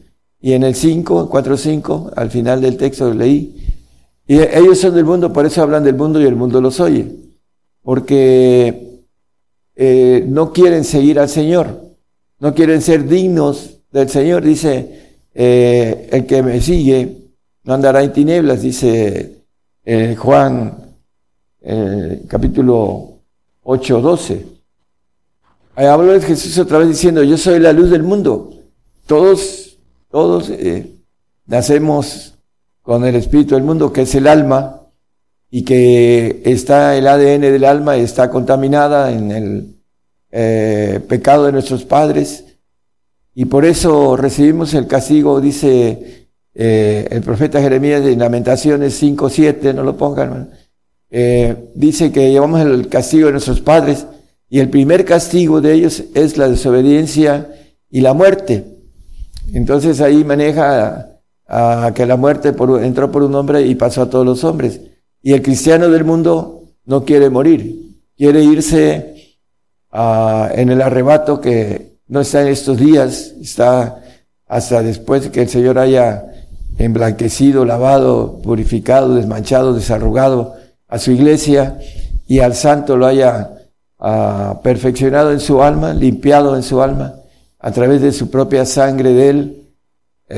[0.40, 3.67] Y en el 5, 4, 5, al final del texto leí,
[4.28, 7.10] y ellos son del mundo, por eso hablan del mundo y el mundo los oye.
[7.82, 9.02] Porque
[9.74, 11.80] eh, no quieren seguir al Señor,
[12.38, 14.44] no quieren ser dignos del Señor.
[14.44, 17.16] Dice, eh, el que me sigue
[17.64, 19.42] no andará en tinieblas, dice
[19.84, 20.84] eh, Juan
[22.28, 23.18] capítulo
[23.64, 24.46] 8, 12.
[25.76, 28.52] Habló de Jesús otra vez diciendo, yo soy la luz del mundo.
[29.06, 29.76] Todos,
[30.10, 30.90] todos eh,
[31.46, 32.34] nacemos
[32.88, 34.80] con el espíritu del mundo, que es el alma,
[35.50, 39.74] y que está el ADN del alma, está contaminada en el
[40.30, 42.46] eh, pecado de nuestros padres,
[43.34, 49.74] y por eso recibimos el castigo, dice eh, el profeta Jeremías en Lamentaciones 5, 7,
[49.74, 50.52] no lo pongan,
[51.74, 54.06] dice que llevamos el castigo de nuestros padres,
[54.48, 57.54] y el primer castigo de ellos es la desobediencia
[57.90, 58.64] y la muerte.
[59.52, 61.17] Entonces ahí maneja
[61.48, 64.80] a, que la muerte entró por un hombre y pasó a todos los hombres.
[65.22, 69.36] Y el cristiano del mundo no quiere morir, quiere irse
[69.90, 74.02] en el arrebato que no está en estos días, está
[74.46, 76.24] hasta después que el Señor haya
[76.78, 80.54] emblanquecido, lavado, purificado, desmanchado, desarrugado
[80.86, 81.78] a su iglesia
[82.26, 83.50] y al santo lo haya
[84.62, 87.16] perfeccionado en su alma, limpiado en su alma,
[87.58, 89.62] a través de su propia sangre de Él,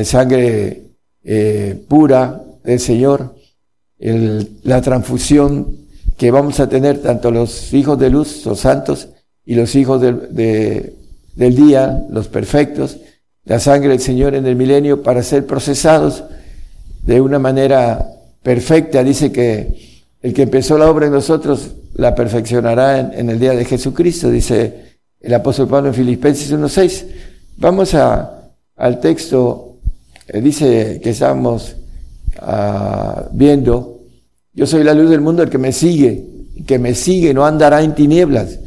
[0.05, 0.90] sangre
[1.25, 3.35] eh, pura del Señor,
[3.99, 5.77] la transfusión
[6.17, 9.09] que vamos a tener tanto los hijos de luz, los santos,
[9.45, 10.95] y los hijos del
[11.37, 12.99] día, los perfectos,
[13.45, 16.25] la sangre del Señor en el milenio para ser procesados
[17.03, 18.07] de una manera
[18.43, 19.03] perfecta.
[19.03, 23.65] Dice que el que empezó la obra en nosotros la perfeccionará en, el día de
[23.65, 27.07] Jesucristo, dice el apóstol Pablo en Filipenses 1.6.
[27.57, 29.70] Vamos a, al texto,
[30.35, 31.77] dice que estamos
[32.39, 34.01] ah, viendo,
[34.53, 36.25] yo soy la luz del mundo, el que me sigue,
[36.67, 38.59] que me sigue no andará en tinieblas.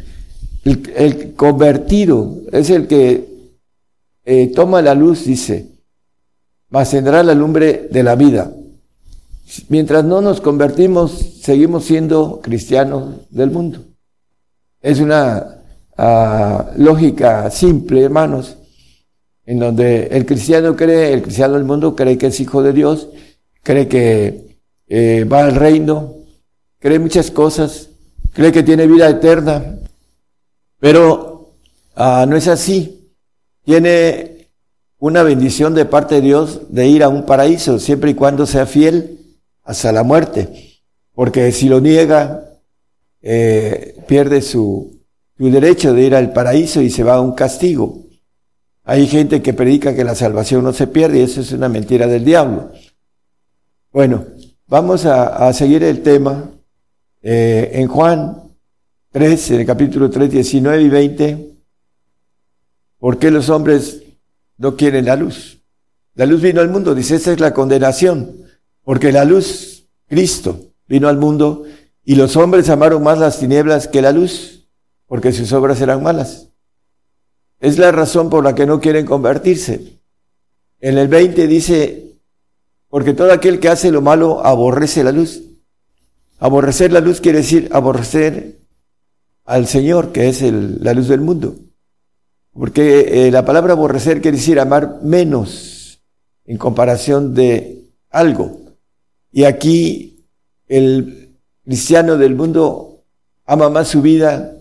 [0.66, 3.50] El, convertido es el que
[4.26, 5.68] eh, toma la luz, dice,
[6.70, 8.52] mas tendrá la lumbre de la vida.
[9.70, 11.12] Mientras no nos convertimos,
[11.42, 13.80] seguimos siendo cristianos del mundo.
[14.82, 15.60] Es una
[15.98, 18.58] ah, lógica simple, hermanos,
[19.46, 23.10] en donde el cristiano cree, el cristiano del mundo cree que es hijo de Dios,
[23.62, 26.16] cree que eh, va al reino,
[26.80, 27.90] cree muchas cosas,
[28.32, 29.78] cree que tiene vida eterna,
[30.80, 31.54] pero
[31.96, 33.12] ah, no es así.
[33.64, 34.50] Tiene
[35.00, 38.66] una bendición de parte de Dios de ir a un paraíso, siempre y cuando sea
[38.66, 39.20] fiel
[39.64, 40.82] hasta la muerte.
[41.16, 42.44] porque si lo niega,
[43.22, 45.00] eh, pierde su,
[45.38, 48.03] su derecho de ir al paraíso y se va a un castigo.
[48.86, 52.06] Hay gente que predica que la salvación no se pierde y eso es una mentira
[52.06, 52.72] del diablo.
[53.92, 54.26] Bueno,
[54.68, 56.50] vamos a, seguir el tema
[57.22, 58.44] eh, en Juan
[59.12, 61.50] 3, en el capítulo 3, 19 y 20.
[62.98, 64.04] ¿Por qué los hombres
[64.58, 65.62] no quieren la luz?
[66.16, 68.36] La luz vino al mundo, dice, esa es la condenación,
[68.84, 71.64] porque la luz, Cristo, vino al mundo
[72.04, 74.68] y los hombres amaron más las tinieblas que la luz,
[75.08, 76.53] porque sus obras eran malas.
[77.64, 80.02] Es la razón por la que no quieren convertirse.
[80.82, 82.18] En el 20 dice,
[82.90, 85.42] porque todo aquel que hace lo malo aborrece la luz.
[86.40, 88.58] Aborrecer la luz quiere decir aborrecer
[89.46, 91.56] al Señor, que es la luz del mundo.
[92.52, 96.04] Porque eh, la palabra aborrecer quiere decir amar menos
[96.44, 98.60] en comparación de algo.
[99.32, 100.28] Y aquí
[100.68, 103.06] el cristiano del mundo
[103.46, 104.54] ama más su vida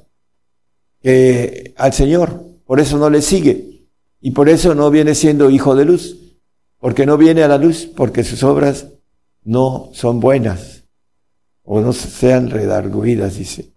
[1.01, 2.52] que al Señor.
[2.73, 3.87] Por eso no le sigue.
[4.23, 6.16] Y por eso no viene siendo hijo de luz.
[6.79, 8.87] Porque no viene a la luz, porque sus obras
[9.45, 10.85] no son buenas.
[11.64, 13.75] O no sean redarguidas, dice.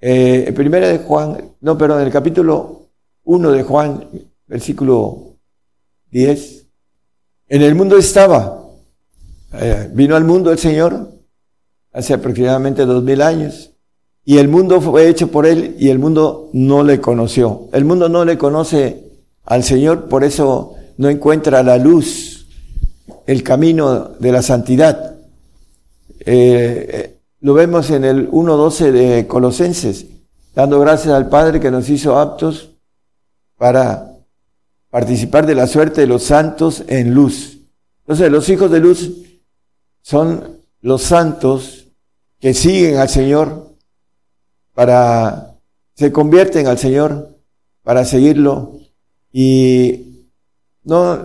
[0.00, 2.88] Eh, primera de Juan, no, perdón, en el capítulo
[3.24, 4.08] 1 de Juan,
[4.46, 5.36] versículo
[6.10, 6.68] 10.
[7.48, 8.64] En el mundo estaba.
[9.52, 11.12] Eh, vino al mundo el Señor
[11.92, 13.74] hace aproximadamente dos mil años.
[14.28, 17.70] Y el mundo fue hecho por Él y el mundo no le conoció.
[17.72, 19.04] El mundo no le conoce
[19.46, 22.46] al Señor, por eso no encuentra la luz,
[23.26, 25.16] el camino de la santidad.
[26.20, 30.04] Eh, eh, lo vemos en el 1.12 de Colosenses,
[30.54, 32.68] dando gracias al Padre que nos hizo aptos
[33.56, 34.12] para
[34.90, 37.60] participar de la suerte de los santos en luz.
[38.00, 39.10] Entonces los hijos de luz
[40.02, 41.86] son los santos
[42.38, 43.67] que siguen al Señor
[44.78, 45.56] para,
[45.96, 47.36] se convierten al Señor
[47.82, 48.78] para seguirlo.
[49.32, 50.28] Y
[50.84, 51.18] no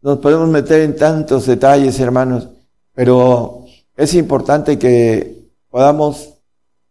[0.00, 2.50] nos podemos meter en tantos detalles, hermanos,
[2.94, 3.64] pero
[3.96, 6.34] es importante que podamos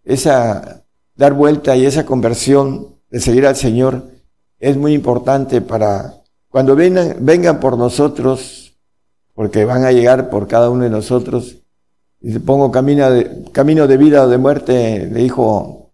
[0.04, 0.84] esa,
[1.16, 4.10] dar vuelta y esa conversión de seguir al Señor
[4.60, 6.16] es muy importante para
[6.50, 8.74] cuando vengan, vengan por nosotros,
[9.34, 11.61] porque van a llegar por cada uno de nosotros,
[12.22, 15.92] y pongo camino de, camino de vida o de muerte, le dijo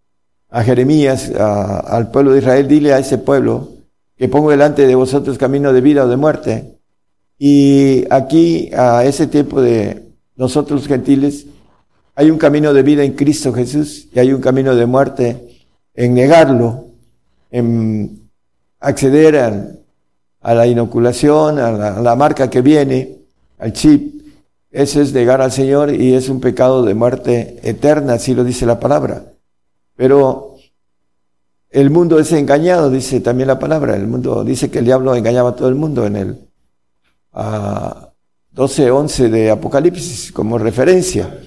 [0.50, 3.70] a Jeremías, al pueblo de Israel, dile a ese pueblo
[4.16, 6.78] que pongo delante de vosotros camino de vida o de muerte.
[7.38, 10.02] Y aquí, a ese tiempo de
[10.36, 11.46] nosotros gentiles,
[12.14, 15.56] hay un camino de vida en Cristo Jesús y hay un camino de muerte
[15.94, 16.86] en negarlo,
[17.50, 18.28] en
[18.80, 23.18] acceder a, la inoculación, a la, a la marca que viene,
[23.58, 24.17] al chip,
[24.70, 28.66] ese es negar al Señor y es un pecado de muerte eterna, así lo dice
[28.66, 29.24] la palabra.
[29.96, 30.56] Pero
[31.70, 33.96] el mundo es engañado, dice también la palabra.
[33.96, 36.38] El mundo dice que el diablo engañaba a todo el mundo en el
[37.32, 41.38] 12.11 de Apocalipsis como referencia.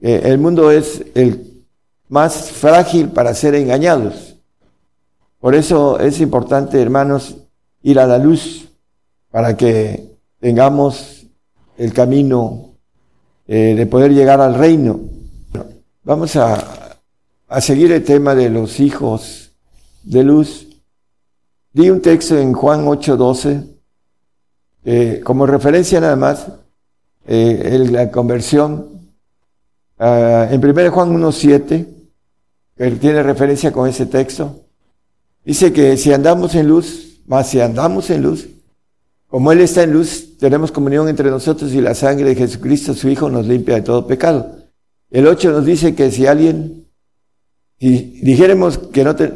[0.00, 1.64] Eh, el mundo es el
[2.08, 4.36] más frágil para ser engañados.
[5.40, 7.36] Por eso es importante, hermanos,
[7.82, 8.68] ir a la luz
[9.30, 11.21] para que tengamos
[11.76, 12.74] el camino
[13.46, 15.00] eh, de poder llegar al reino.
[16.04, 16.98] Vamos a,
[17.48, 19.52] a seguir el tema de los hijos
[20.02, 20.68] de luz.
[21.72, 23.66] Di un texto en Juan 8:12,
[24.84, 26.46] eh, como referencia nada más,
[27.26, 28.88] eh, la conversión.
[29.98, 31.86] Ah, en 1 Juan 1:7,
[32.76, 34.64] que tiene referencia con ese texto,
[35.44, 38.48] dice que si andamos en luz, más si andamos en luz,
[39.32, 43.08] como Él está en luz, tenemos comunión entre nosotros y la sangre de Jesucristo, su
[43.08, 44.58] Hijo, nos limpia de todo pecado.
[45.10, 46.84] El 8 nos dice que si alguien,
[47.80, 49.32] si dijéramos que no te,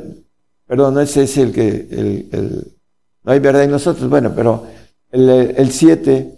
[0.67, 2.77] perdón, no ese es el que, el,
[3.25, 4.67] no hay verdad en nosotros, bueno, pero
[5.11, 6.31] el 7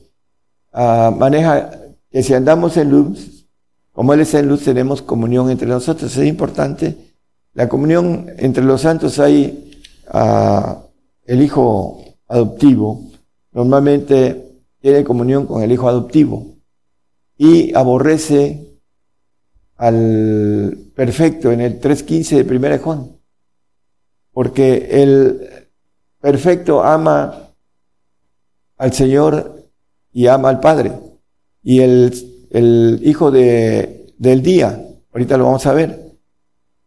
[0.74, 1.72] ah, maneja
[2.12, 3.44] que si andamos en luz,
[3.90, 6.16] como Él está en luz, tenemos comunión entre nosotros.
[6.16, 6.96] Es importante.
[7.54, 9.72] La comunión entre los santos hay
[10.14, 10.74] uh,
[11.26, 13.08] el Hijo adoptivo,
[13.52, 16.56] normalmente tiene comunión con el hijo adoptivo
[17.36, 18.68] y aborrece
[19.76, 23.12] al perfecto en el 3.15 de 1 Juan.
[24.32, 25.68] Porque el
[26.20, 27.50] perfecto ama
[28.76, 29.70] al Señor
[30.12, 30.92] y ama al Padre.
[31.62, 32.12] Y el,
[32.50, 36.12] el hijo de, del día, ahorita lo vamos a ver,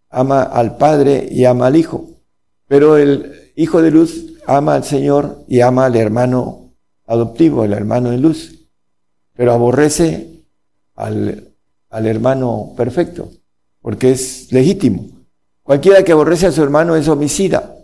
[0.09, 2.09] ama al Padre y ama al Hijo.
[2.67, 6.71] Pero el hijo de luz ama al Señor y ama al hermano
[7.05, 8.69] adoptivo, el hermano de luz,
[9.33, 10.43] pero aborrece
[10.95, 11.53] al,
[11.89, 13.29] al hermano perfecto,
[13.81, 15.07] porque es legítimo.
[15.63, 17.75] Cualquiera que aborrece a su hermano es homicida.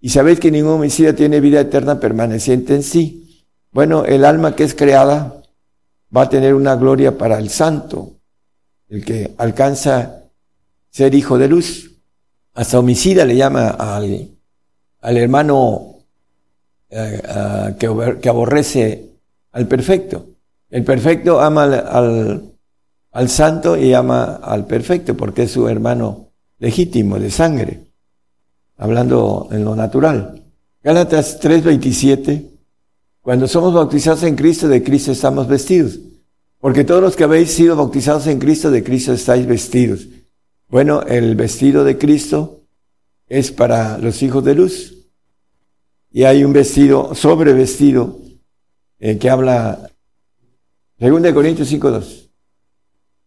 [0.00, 3.44] Y sabéis que ningún homicida tiene vida eterna permaneciente en sí.
[3.72, 5.42] Bueno, el alma que es creada
[6.14, 8.12] va a tener una gloria para el santo,
[8.88, 10.22] el que alcanza
[10.90, 11.90] ser hijo de luz.
[12.54, 14.30] Hasta homicida le llama al,
[15.00, 15.95] al hermano
[16.88, 19.10] que, que, aborrece
[19.52, 20.26] al perfecto.
[20.70, 22.54] El perfecto ama al,
[23.12, 27.80] al, santo y ama al perfecto porque es su hermano legítimo de sangre,
[28.76, 30.42] hablando en lo natural.
[30.82, 32.50] Gálatas 3:27,
[33.20, 35.98] cuando somos bautizados en Cristo, de Cristo estamos vestidos.
[36.60, 40.08] Porque todos los que habéis sido bautizados en Cristo, de Cristo estáis vestidos.
[40.68, 42.62] Bueno, el vestido de Cristo
[43.28, 45.05] es para los hijos de luz.
[46.16, 48.18] Y hay un vestido, sobrevestido,
[48.98, 49.90] eh, que habla,
[50.98, 52.30] 2 Corintios 5.2.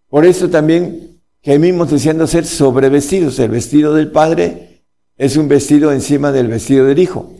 [0.07, 3.37] Por eso también gemimos deseando ser sobrevestidos.
[3.37, 4.81] El vestido del Padre
[5.17, 7.31] es un vestido encima del vestido del Hijo.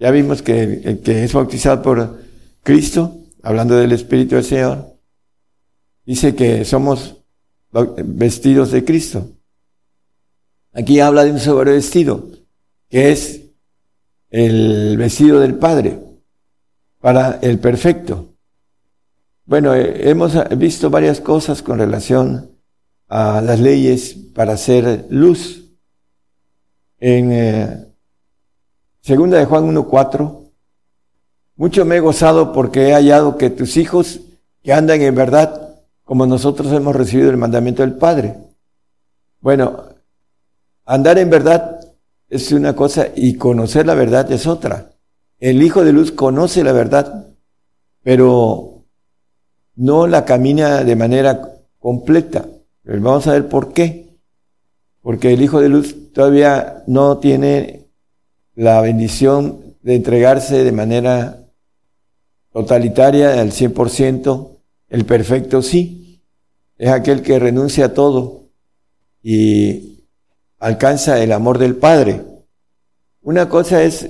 [0.00, 2.18] Ya vimos que el que es bautizado por
[2.64, 4.96] Cristo, hablando del Espíritu del Señor,
[6.04, 7.18] dice que somos
[8.04, 9.30] vestidos de Cristo.
[10.72, 12.30] Aquí habla de un sobrevestido,
[12.88, 13.41] que es
[14.32, 16.00] el vestido del Padre
[17.00, 18.30] para el perfecto.
[19.44, 22.50] Bueno, eh, hemos visto varias cosas con relación
[23.08, 25.64] a las leyes para hacer luz.
[26.98, 27.84] En eh,
[29.02, 30.50] segunda de Juan 1.4,
[31.56, 34.20] mucho me he gozado porque he hallado que tus hijos
[34.62, 38.34] que andan en verdad como nosotros hemos recibido el mandamiento del Padre.
[39.40, 39.84] Bueno,
[40.86, 41.81] andar en verdad
[42.32, 44.92] es una cosa y conocer la verdad es otra.
[45.38, 47.28] El Hijo de Luz conoce la verdad,
[48.02, 48.86] pero
[49.76, 51.42] no la camina de manera
[51.78, 52.46] completa.
[52.84, 54.16] vamos a ver por qué.
[55.02, 57.90] Porque el Hijo de Luz todavía no tiene
[58.54, 61.38] la bendición de entregarse de manera
[62.50, 66.22] totalitaria al 100%, el perfecto sí
[66.78, 68.48] es aquel que renuncia a todo
[69.22, 69.91] y
[70.62, 72.22] alcanza el amor del Padre.
[73.20, 74.08] Una cosa es,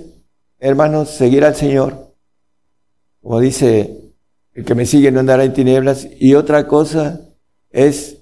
[0.58, 2.14] hermanos, seguir al Señor,
[3.22, 4.12] como dice,
[4.52, 7.22] el que me sigue no andará en tinieblas, y otra cosa
[7.70, 8.18] es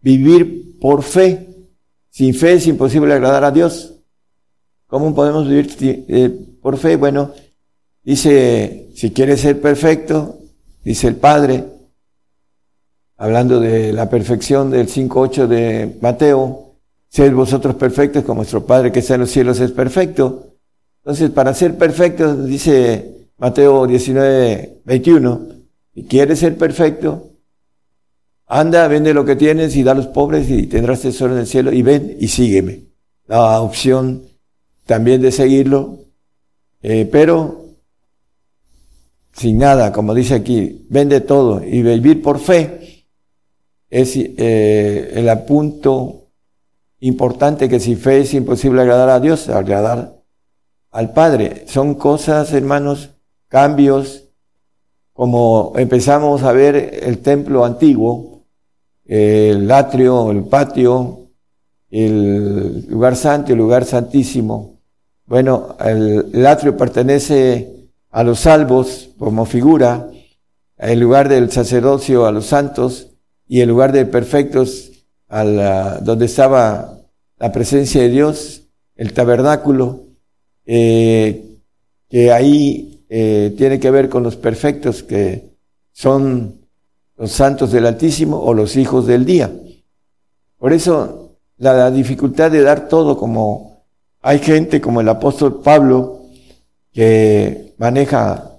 [0.00, 1.48] vivir por fe.
[2.10, 3.94] Sin fe es imposible agradar a Dios.
[4.86, 6.30] ¿Cómo podemos vivir eh,
[6.60, 6.96] por fe?
[6.96, 7.32] Bueno,
[8.02, 10.40] dice, si quieres ser perfecto,
[10.84, 11.64] dice el Padre,
[13.16, 16.71] hablando de la perfección del 5.8 de Mateo,
[17.12, 20.54] sed vosotros perfectos como vuestro Padre que está en los cielos es perfecto.
[21.02, 25.48] Entonces, para ser perfecto, dice Mateo 19.21,
[25.94, 27.28] si quieres ser perfecto,
[28.46, 31.46] anda, vende lo que tienes y da a los pobres y tendrás tesoro en el
[31.46, 32.84] cielo y ven y sígueme.
[33.26, 34.22] La opción
[34.86, 35.98] también de seguirlo,
[36.82, 37.66] eh, pero
[39.34, 43.04] sin nada, como dice aquí, vende todo y vivir por fe
[43.90, 46.21] es eh, el apunto
[47.02, 50.22] importante que si fe es imposible agradar a Dios, agradar
[50.92, 51.64] al Padre.
[51.66, 53.10] Son cosas, hermanos,
[53.48, 54.28] cambios,
[55.12, 58.44] como empezamos a ver el templo antiguo,
[59.04, 61.28] el atrio, el patio,
[61.90, 64.78] el lugar santo, el lugar santísimo.
[65.26, 70.08] Bueno, el, el atrio pertenece a los salvos como figura,
[70.78, 73.08] el lugar del sacerdocio a los santos,
[73.48, 74.91] y el lugar de perfectos
[75.32, 76.98] a donde estaba
[77.38, 78.64] la presencia de Dios,
[78.94, 80.00] el tabernáculo,
[80.66, 81.58] eh,
[82.08, 85.56] que ahí eh, tiene que ver con los perfectos que
[85.92, 86.60] son
[87.16, 89.50] los santos del Altísimo o los hijos del día.
[90.58, 93.84] Por eso la, dificultad de dar todo como
[94.20, 96.26] hay gente como el apóstol Pablo
[96.92, 98.50] que maneja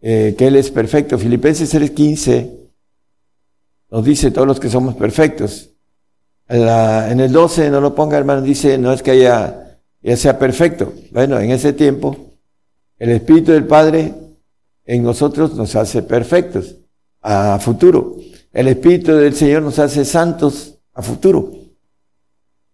[0.00, 1.18] eh, que él es perfecto.
[1.18, 2.55] Filipenses 3.15
[3.96, 5.70] nos dice todos los que somos perfectos.
[6.48, 10.92] En, el 12 no lo ponga hermano, dice, no es que haya, ya sea perfecto.
[11.12, 12.14] Bueno, en ese tiempo,
[12.98, 14.12] el Espíritu del Padre
[14.84, 16.76] en nosotros nos hace perfectos
[17.22, 18.16] a futuro.
[18.52, 21.50] El Espíritu del Señor nos hace santos a futuro.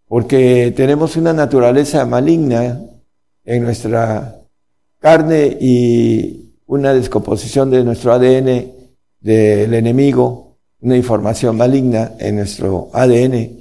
[0.09, 2.81] Porque tenemos una naturaleza maligna
[3.45, 4.41] en nuestra
[4.99, 8.73] carne y una descomposición de nuestro ADN
[9.21, 10.52] del enemigo
[10.83, 13.59] una información maligna en nuestro ADN,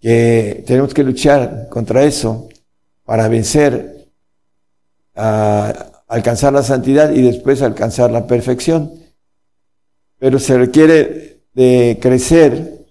[0.00, 2.48] que tenemos que luchar contra eso
[3.04, 4.08] para vencer,
[5.14, 8.92] a alcanzar la santidad y después alcanzar la perfección.
[10.18, 12.86] Pero se requiere de crecer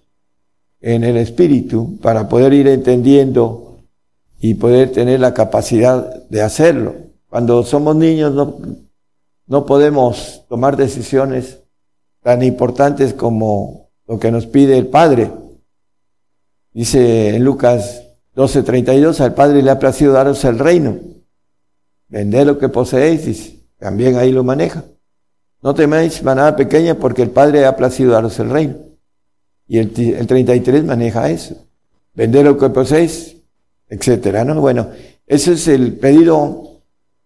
[0.80, 3.80] en el espíritu para poder ir entendiendo
[4.40, 6.94] y poder tener la capacidad de hacerlo.
[7.28, 8.58] Cuando somos niños no,
[9.46, 11.58] no podemos tomar decisiones
[12.28, 15.30] tan importantes como lo que nos pide el Padre.
[16.74, 18.02] Dice en Lucas
[18.36, 20.98] 12:32, al Padre le ha placido daros el reino.
[22.08, 23.60] Vended lo que poseéis, dice.
[23.78, 24.84] También ahí lo maneja.
[25.62, 28.74] No temáis manada pequeña porque el Padre ha placido daros el reino.
[29.66, 31.56] Y el, el 33 maneja eso.
[32.12, 33.36] Vender lo que poseéis,
[33.88, 34.60] etcétera, ¿no?
[34.60, 34.88] Bueno,
[35.26, 36.82] ese es el pedido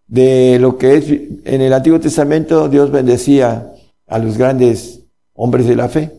[0.07, 3.73] de lo que es en el Antiguo Testamento Dios bendecía
[4.07, 5.01] a los grandes
[5.35, 6.11] hombres de la fe.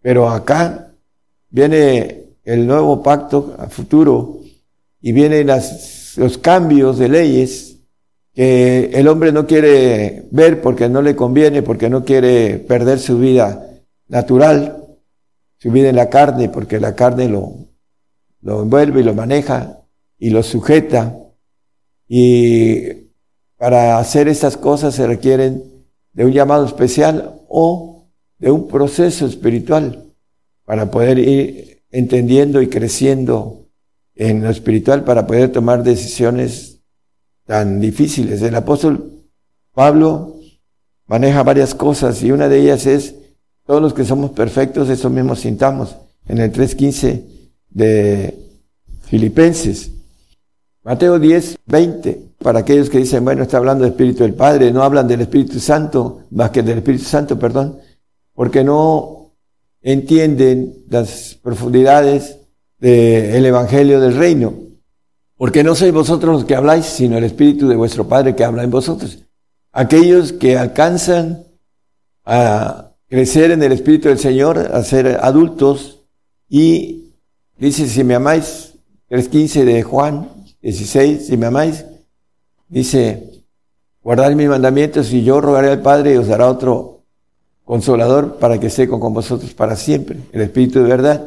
[0.00, 0.92] Pero acá
[1.50, 4.40] viene el nuevo pacto a futuro
[5.00, 7.76] y vienen las, los cambios de leyes
[8.34, 13.18] que el hombre no quiere ver porque no le conviene, porque no quiere perder su
[13.18, 13.66] vida
[14.08, 14.84] natural,
[15.58, 17.54] su vida en la carne, porque la carne lo,
[18.42, 19.80] lo envuelve y lo maneja
[20.18, 21.16] y lo sujeta.
[22.08, 23.10] Y
[23.56, 25.69] para hacer estas cosas se requieren
[26.12, 28.06] de un llamado especial o
[28.38, 30.04] de un proceso espiritual
[30.64, 33.66] para poder ir entendiendo y creciendo
[34.14, 36.80] en lo espiritual, para poder tomar decisiones
[37.46, 38.42] tan difíciles.
[38.42, 39.12] El apóstol
[39.72, 40.36] Pablo
[41.06, 43.14] maneja varias cosas y una de ellas es,
[43.66, 45.96] todos los que somos perfectos, eso mismo sintamos,
[46.26, 47.24] en el 3.15
[47.70, 48.34] de
[49.02, 49.90] Filipenses.
[50.82, 54.82] Mateo 10, 20, para aquellos que dicen, bueno, está hablando del Espíritu del Padre, no
[54.82, 57.78] hablan del Espíritu Santo, más que del Espíritu Santo, perdón,
[58.32, 59.32] porque no
[59.82, 62.38] entienden las profundidades
[62.78, 64.54] del Evangelio del Reino.
[65.36, 68.62] Porque no sois vosotros los que habláis, sino el Espíritu de vuestro Padre que habla
[68.62, 69.18] en vosotros.
[69.72, 71.44] Aquellos que alcanzan
[72.24, 76.00] a crecer en el Espíritu del Señor, a ser adultos,
[76.48, 77.12] y
[77.58, 78.74] dice, si me amáis,
[79.10, 81.84] 3.15 de Juan 16, si me amáis,
[82.68, 83.44] dice,
[84.02, 87.02] guardad mis mandamientos y yo rogaré al Padre y os dará otro
[87.64, 91.24] consolador para que esté con vosotros para siempre, el Espíritu de verdad,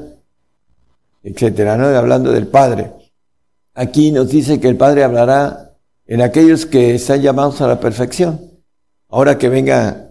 [1.23, 1.85] etcétera, ¿no?
[1.87, 2.91] Hablando del Padre.
[3.73, 5.71] Aquí nos dice que el Padre hablará
[6.05, 8.39] en aquellos que están llamados a la perfección.
[9.09, 10.09] Ahora que venga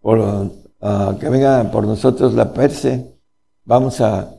[0.00, 3.14] por, ah, que venga por nosotros la perse,
[3.64, 4.30] vamos a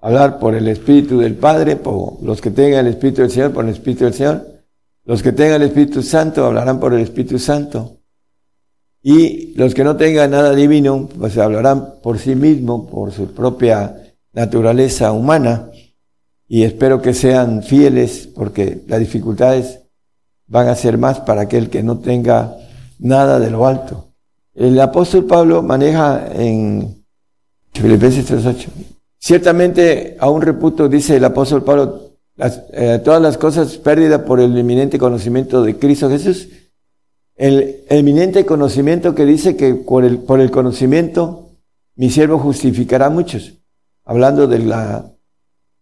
[0.00, 3.64] hablar por el Espíritu del Padre, por los que tengan el Espíritu del Señor, por
[3.64, 4.46] el Espíritu del Señor.
[5.04, 7.98] Los que tengan el Espíritu Santo hablarán por el Espíritu Santo.
[9.02, 13.96] Y los que no tengan nada divino, pues hablarán por sí mismo, por su propia
[14.32, 15.70] naturaleza humana
[16.52, 19.82] y espero que sean fieles porque las dificultades
[20.48, 22.56] van a ser más para aquel que no tenga
[22.98, 24.08] nada de lo alto.
[24.52, 27.04] El apóstol Pablo maneja en
[27.72, 28.66] Filipenses 3.8.
[29.20, 34.56] Ciertamente, a un reputo, dice el apóstol Pablo, eh, todas las cosas pérdidas por el
[34.56, 36.48] eminente conocimiento de Cristo Jesús.
[37.36, 41.50] El eminente conocimiento que dice que por el, por el conocimiento
[41.96, 43.58] mi siervo justificará a muchos.
[44.04, 45.12] Hablando de la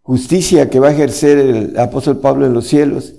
[0.00, 3.14] justicia que va a ejercer el apóstol Pablo en los cielos.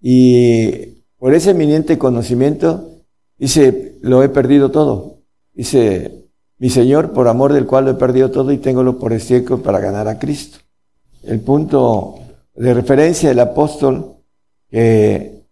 [0.00, 2.90] Y por ese eminente conocimiento,
[3.38, 5.20] dice, lo he perdido todo.
[5.52, 6.25] Dice,
[6.58, 9.78] mi Señor, por amor del cual lo he perdido todo y tengo por estiércol para
[9.78, 10.58] ganar a Cristo.
[11.22, 12.18] El punto
[12.54, 14.16] de referencia del apóstol
[14.70, 15.44] que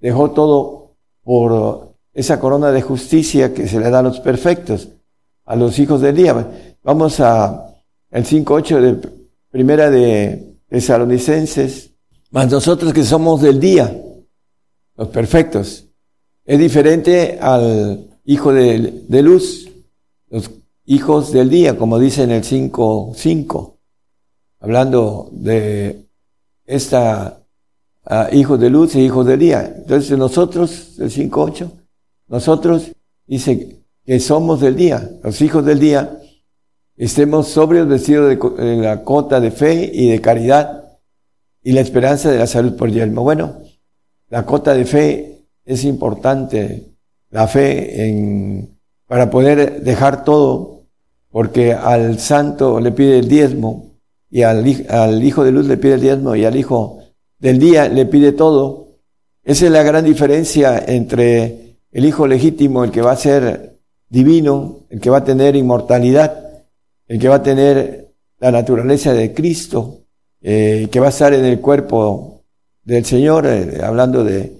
[0.00, 4.88] dejó todo por esa corona de justicia que se le da a los perfectos,
[5.44, 6.76] a los hijos del día.
[6.82, 7.66] Vamos a
[8.10, 9.08] el 5.8 de
[9.50, 11.90] Primera de Tesalonicenses,
[12.30, 13.96] más nosotros que somos del día,
[14.96, 15.86] los perfectos.
[16.44, 19.69] Es diferente al hijo de, luz,
[20.30, 20.50] los
[20.86, 23.76] hijos del día, como dice en el 5.5,
[24.60, 26.06] hablando de
[26.64, 27.42] esta
[28.04, 29.74] ah, hijos de luz y hijos del día.
[29.76, 31.70] Entonces nosotros, el 5.8,
[32.28, 32.92] nosotros
[33.26, 36.18] dice que somos del día, los hijos del día,
[36.96, 40.98] estemos sobrios vestidos de, la cota de fe y de caridad
[41.62, 43.22] y la esperanza de la salud por yelmo.
[43.22, 43.58] Bueno,
[44.28, 46.94] la cota de fe es importante,
[47.30, 48.79] la fe en,
[49.10, 50.84] para poder dejar todo,
[51.32, 53.96] porque al santo le pide el diezmo
[54.30, 57.00] y al, hijo de luz le pide el diezmo y al hijo
[57.40, 58.86] del día le pide todo.
[59.42, 64.84] Esa es la gran diferencia entre el hijo legítimo, el que va a ser divino,
[64.90, 66.62] el que va a tener inmortalidad,
[67.08, 70.02] el que va a tener la naturaleza de Cristo,
[70.40, 72.44] eh, que va a estar en el cuerpo
[72.84, 74.52] del Señor, eh, hablando de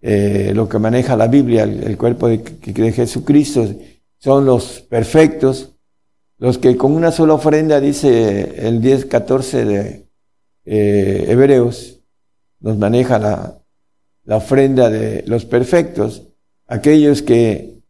[0.00, 3.68] eh, lo que maneja la Biblia, el, cuerpo de, de, Jesucristo,
[4.18, 5.70] son los perfectos,
[6.38, 10.06] los que con una sola ofrenda, dice el 10-14 de
[10.64, 12.00] eh, Hebreos,
[12.60, 13.58] nos maneja la,
[14.24, 16.22] la ofrenda de los perfectos,
[16.66, 17.80] aquellos que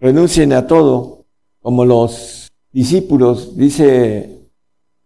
[0.00, 1.26] renuncien a todo,
[1.60, 4.38] como los discípulos, dice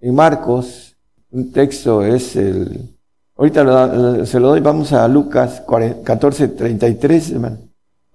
[0.00, 0.96] en Marcos,
[1.30, 2.96] un texto es el,
[3.36, 5.62] ahorita se lo doy, vamos a Lucas
[6.04, 7.67] 14, 33, hermano.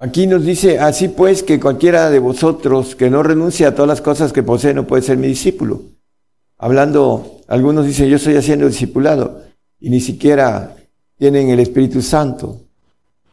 [0.04, 4.02] Aquí nos dice, así pues que cualquiera de vosotros que no renuncie a todas las
[4.02, 5.82] cosas que posee no puede ser mi discípulo.
[6.58, 9.44] Hablando, algunos dicen, yo estoy haciendo discipulado
[9.80, 10.76] y ni siquiera
[11.18, 12.60] tienen el Espíritu Santo.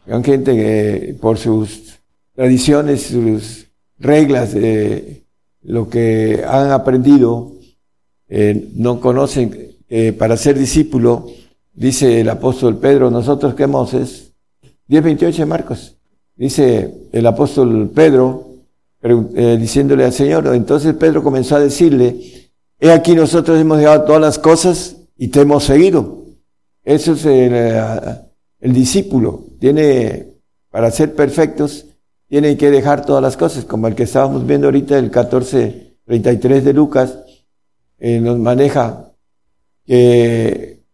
[0.06, 1.98] Hay gente que por sus
[2.36, 3.66] tradiciones, sus
[3.98, 5.24] reglas, de
[5.62, 7.50] lo que han aprendido,
[8.28, 11.32] eh, no conocen que para ser discípulo,
[11.72, 14.30] dice el apóstol Pedro, nosotros qué hemos es
[14.88, 15.96] 10.28 de Marcos
[16.40, 18.46] dice el apóstol Pedro,
[19.02, 24.22] eh, diciéndole al Señor, entonces Pedro comenzó a decirle, he aquí nosotros hemos dejado todas
[24.22, 26.24] las cosas y te hemos seguido.
[26.82, 30.28] Eso es el, eh, discípulo, tiene,
[30.70, 31.84] para ser perfectos,
[32.26, 36.72] tiene que dejar todas las cosas, como el que estábamos viendo ahorita, el 14.33 de
[36.72, 37.18] Lucas,
[37.98, 39.12] eh, nos maneja
[39.84, 40.84] que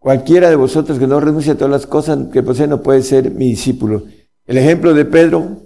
[0.00, 3.30] cualquiera de vosotros que no renuncie a todas las cosas que posee no puede ser
[3.30, 4.02] mi discípulo.
[4.46, 5.62] El ejemplo de Pedro,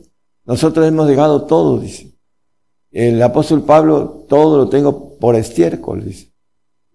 [0.47, 2.15] nosotros hemos dejado todo, dice.
[2.91, 6.33] El apóstol Pablo, todo lo tengo por estiércol, dice.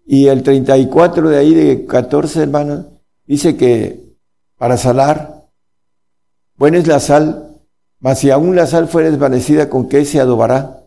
[0.04, 2.86] Y el 34 de ahí, de 14 hermanos,
[3.24, 4.16] dice que
[4.58, 5.44] para salar,
[6.56, 7.56] buena es la sal,
[8.00, 10.80] mas si aún la sal fuera desvanecida, ¿con qué se adobará?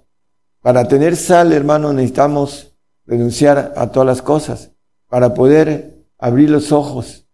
[0.62, 2.74] Para tener sal, hermano, necesitamos
[3.06, 4.72] renunciar a todas las cosas,
[5.08, 7.29] para poder abrir los ojos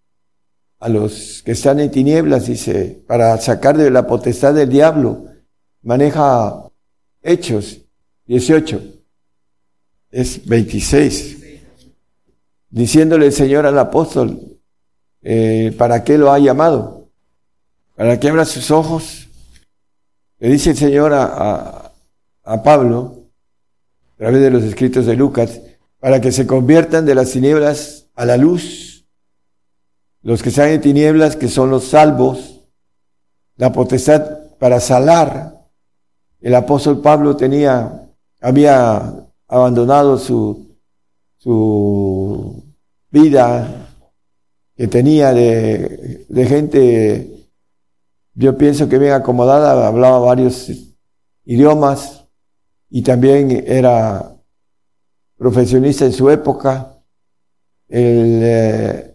[0.80, 5.26] a los que están en tinieblas, dice, para sacar de la potestad del diablo.
[5.82, 6.64] Maneja
[7.22, 7.82] Hechos
[8.26, 8.82] 18,
[10.12, 11.38] es 26,
[12.70, 14.40] diciéndole el Señor al apóstol,
[15.22, 17.10] eh, ¿para qué lo ha llamado?
[17.96, 19.28] Para que abra sus ojos.
[20.40, 21.92] Le dice el Señor a,
[22.44, 23.24] a Pablo,
[24.14, 25.62] a través de los escritos de Lucas,
[26.00, 28.85] para que se conviertan de las tinieblas a la luz
[30.26, 32.62] los que están en tinieblas, que son los salvos,
[33.58, 35.70] la potestad para salar.
[36.42, 38.10] El apóstol Pablo tenía,
[38.42, 39.14] había
[39.48, 40.80] abandonado su,
[41.38, 42.64] su
[43.12, 43.92] vida
[44.76, 47.50] que tenía de, de gente,
[48.34, 50.72] yo pienso que bien acomodada, hablaba varios
[51.44, 52.26] idiomas
[52.90, 54.36] y también era
[55.38, 56.98] profesionista en su época.
[57.88, 59.15] El, eh,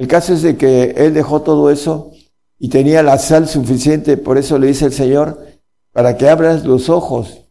[0.00, 2.10] el caso es de que él dejó todo eso
[2.58, 5.46] y tenía la sal suficiente, por eso le dice el Señor,
[5.92, 7.42] para que abras los ojos.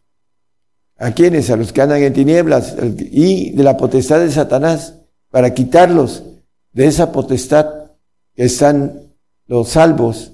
[0.98, 1.48] ¿A quienes?
[1.50, 4.96] A los que andan en tinieblas y de la potestad de Satanás,
[5.30, 6.24] para quitarlos
[6.72, 7.66] de esa potestad
[8.34, 9.14] que están
[9.46, 10.32] los salvos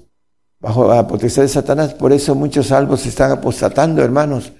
[0.59, 1.93] bajo la potestad de Satanás.
[1.93, 4.53] Por eso muchos salvos se están apostatando, hermanos,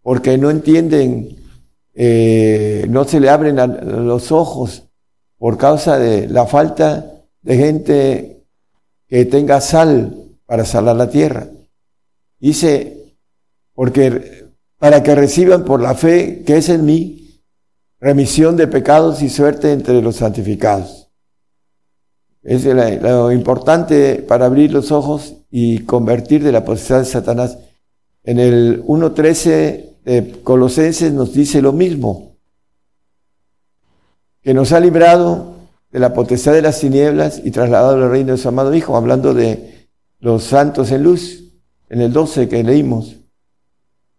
[0.00, 1.36] porque no entienden,
[1.92, 3.56] eh, no se le abren
[4.06, 4.84] los ojos
[5.40, 8.44] por causa de la falta de gente
[9.08, 10.14] que tenga sal
[10.44, 11.48] para salar la tierra.
[12.38, 13.16] Dice,
[13.72, 17.40] porque para que reciban por la fe que es en mí
[17.98, 21.08] remisión de pecados y suerte entre los santificados.
[22.42, 27.56] Es lo importante para abrir los ojos y convertir de la potestad de Satanás.
[28.24, 32.29] En el 1.13 de Colosenses nos dice lo mismo
[34.42, 35.54] que nos ha librado
[35.90, 39.34] de la potestad de las tinieblas y trasladado al reino de su amado Hijo, hablando
[39.34, 39.88] de
[40.20, 41.44] los santos en luz,
[41.88, 43.16] en el 12 que leímos.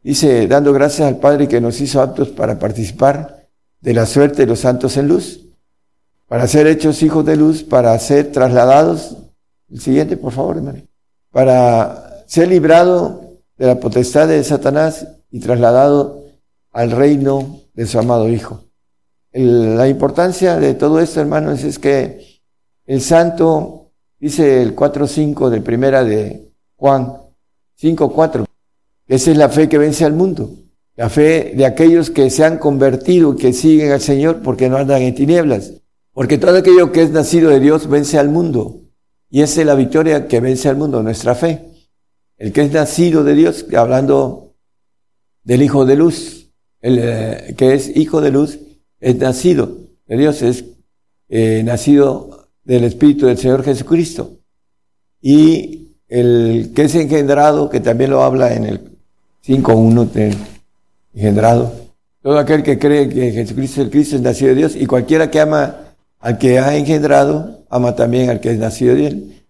[0.04, 3.48] Dice, dando gracias al Padre que nos hizo aptos para participar
[3.80, 5.42] de la suerte de los santos en luz,
[6.28, 9.18] para ser hechos hijos de luz, para ser trasladados,
[9.70, 10.82] el siguiente, por favor, hermano,
[11.32, 13.22] para ser librado
[13.58, 16.24] de la potestad de Satanás y trasladado
[16.72, 18.64] al reino de su amado Hijo
[19.34, 22.42] la importancia de todo esto, hermanos, es que
[22.86, 27.14] el santo, dice el 4.5 de primera de Juan
[27.82, 28.46] 5.4,
[29.08, 30.52] esa es la fe que vence al mundo,
[30.96, 35.02] la fe de aquellos que se han convertido, que siguen al Señor porque no andan
[35.02, 35.74] en tinieblas,
[36.14, 38.82] porque todo aquello que es nacido de Dios vence al mundo,
[39.30, 41.68] y esa es la victoria que vence al mundo, nuestra fe.
[42.38, 44.56] El que es nacido de Dios, hablando
[45.44, 46.52] del Hijo de Luz,
[46.82, 48.60] el eh, que es Hijo de Luz,
[49.02, 50.64] es nacido de Dios, es
[51.28, 54.38] eh, nacido del Espíritu del Señor Jesucristo.
[55.22, 58.80] Y el que es engendrado, que también lo habla en el
[59.46, 60.36] 5.1 de
[61.14, 61.74] engendrado,
[62.22, 65.32] Todo aquel que cree que Jesucristo es el Cristo es nacido de Dios y cualquiera
[65.32, 65.76] que ama
[66.20, 69.46] al que ha engendrado, ama también al que es nacido de él.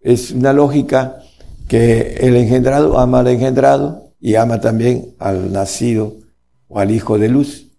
[0.00, 1.18] Es una lógica
[1.66, 6.14] que el engendrado ama al engendrado y ama también al nacido
[6.68, 7.73] o al hijo de luz,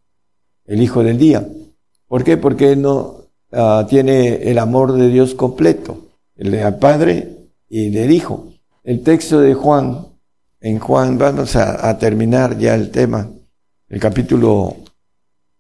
[0.66, 1.48] el hijo del día.
[2.08, 2.38] ¿Por qué?
[2.38, 8.54] Porque no ah, tiene el amor de Dios completo, el del Padre y del Hijo.
[8.84, 10.06] El texto de Juan,
[10.62, 13.30] en Juan, vamos a, a terminar ya el tema,
[13.90, 14.76] el capítulo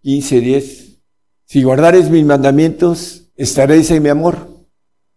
[0.01, 0.85] 15, 10.
[1.45, 4.55] Si guardares mis mandamientos, estaréis en mi amor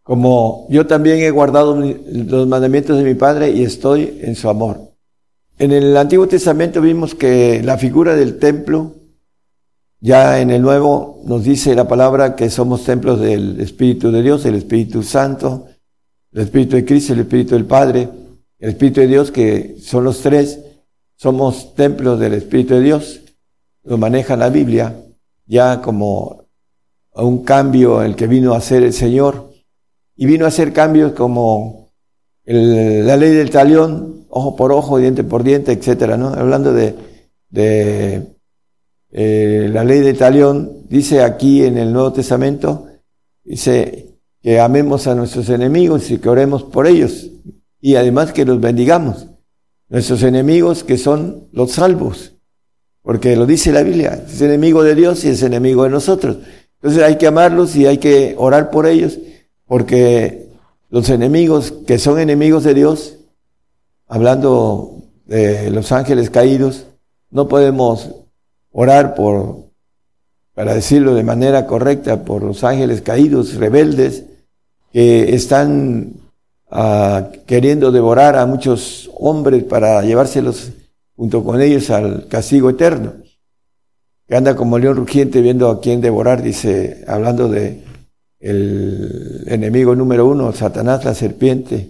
[0.09, 4.81] como yo también he guardado los mandamientos de mi Padre y estoy en su amor.
[5.59, 8.95] En el Antiguo Testamento vimos que la figura del templo,
[10.01, 14.45] ya en el Nuevo nos dice la palabra que somos templos del Espíritu de Dios,
[14.47, 15.67] el Espíritu Santo,
[16.33, 18.09] el Espíritu de Cristo, el Espíritu del Padre,
[18.59, 20.61] el Espíritu de Dios, que son los tres,
[21.17, 23.21] somos templos del Espíritu de Dios,
[23.85, 24.95] lo maneja la Biblia,
[25.47, 26.45] ya como
[27.15, 29.49] un cambio el que vino a hacer el Señor.
[30.21, 31.93] Y vino a hacer cambios como
[32.45, 36.29] la ley del talión, ojo por ojo, diente por diente, etcétera, ¿no?
[36.29, 36.95] Hablando de,
[37.51, 38.38] de
[39.11, 42.87] eh, la ley del talión, dice aquí en el Nuevo Testamento,
[43.45, 47.31] dice que amemos a nuestros enemigos y que oremos por ellos,
[47.81, 49.27] y además que los bendigamos.
[49.89, 52.35] Nuestros enemigos que son los salvos,
[53.03, 56.39] porque lo dice la Biblia, es enemigo de Dios y es enemigo de nosotros.
[56.81, 59.19] Entonces hay que amarlos y hay que orar por ellos
[59.67, 60.49] porque
[60.91, 63.17] los enemigos que son enemigos de Dios,
[64.07, 66.87] hablando de los ángeles caídos,
[67.31, 68.11] no podemos
[68.81, 69.73] orar por,
[70.55, 74.23] para decirlo de manera correcta, por los ángeles caídos, rebeldes,
[74.93, 76.13] que están
[76.71, 80.71] ah, queriendo devorar a muchos hombres para llevárselos
[81.17, 83.15] junto con ellos al castigo eterno.
[84.29, 87.83] Que anda como león rugiente viendo a quién devorar, dice, hablando de
[88.39, 91.89] el enemigo número uno, Satanás, la serpiente,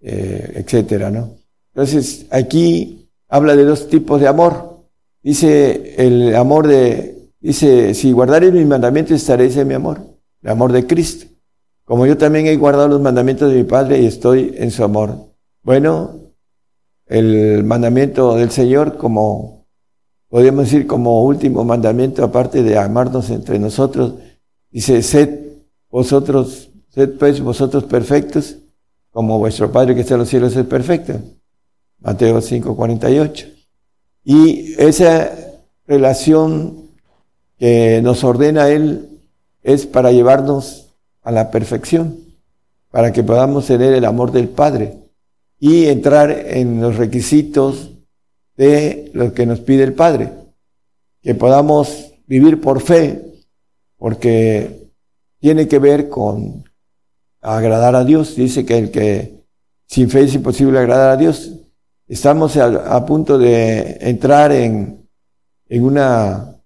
[0.00, 1.36] eh, etcétera, ¿no?
[1.72, 4.69] Entonces, aquí habla de dos tipos de amor.
[5.22, 10.00] Dice el amor de, dice, si guardaréis mis mandamientos estaréis en mi amor,
[10.42, 11.26] el amor de Cristo.
[11.84, 15.34] Como yo también he guardado los mandamientos de mi Padre y estoy en su amor.
[15.62, 16.20] Bueno,
[17.06, 19.66] el mandamiento del Señor como,
[20.28, 24.14] podríamos decir como último mandamiento, aparte de amarnos entre nosotros,
[24.70, 25.40] dice, sed
[25.90, 28.56] vosotros, sed pues vosotros perfectos,
[29.10, 31.14] como vuestro Padre que está en los cielos es perfecto.
[31.98, 33.59] Mateo 5:48.
[34.24, 35.30] Y esa
[35.86, 36.90] relación
[37.58, 39.08] que nos ordena Él
[39.62, 42.18] es para llevarnos a la perfección,
[42.90, 44.96] para que podamos tener el amor del Padre
[45.58, 47.90] y entrar en los requisitos
[48.56, 50.32] de lo que nos pide el Padre,
[51.22, 53.22] que podamos vivir por fe,
[53.98, 54.90] porque
[55.38, 56.64] tiene que ver con
[57.42, 58.36] agradar a Dios.
[58.36, 59.44] Dice que el que
[59.86, 61.52] sin fe es imposible agradar a Dios.
[62.10, 65.08] Estamos a, punto de entrar en,
[65.68, 66.56] en una,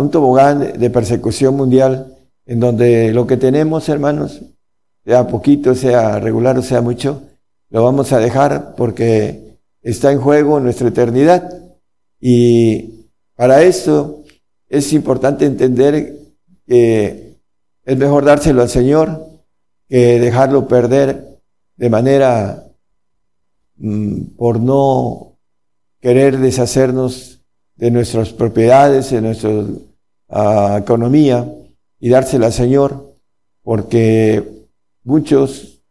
[0.00, 2.12] un tobogán de persecución mundial
[2.44, 4.42] en donde lo que tenemos, hermanos,
[5.04, 7.22] sea poquito, sea regular o sea mucho,
[7.70, 11.48] lo vamos a dejar porque está en juego nuestra eternidad.
[12.20, 14.24] Y para eso
[14.68, 16.14] es importante entender
[16.66, 17.36] que
[17.84, 19.24] es mejor dárselo al Señor
[19.88, 21.38] que dejarlo perder
[21.76, 22.65] de manera
[24.36, 25.38] por no
[26.00, 27.40] querer deshacernos
[27.76, 29.50] de nuestras propiedades, de nuestra
[30.28, 31.52] ah, economía
[32.00, 33.16] y dársela al Señor,
[33.62, 34.42] porque
[35.04, 35.82] muchos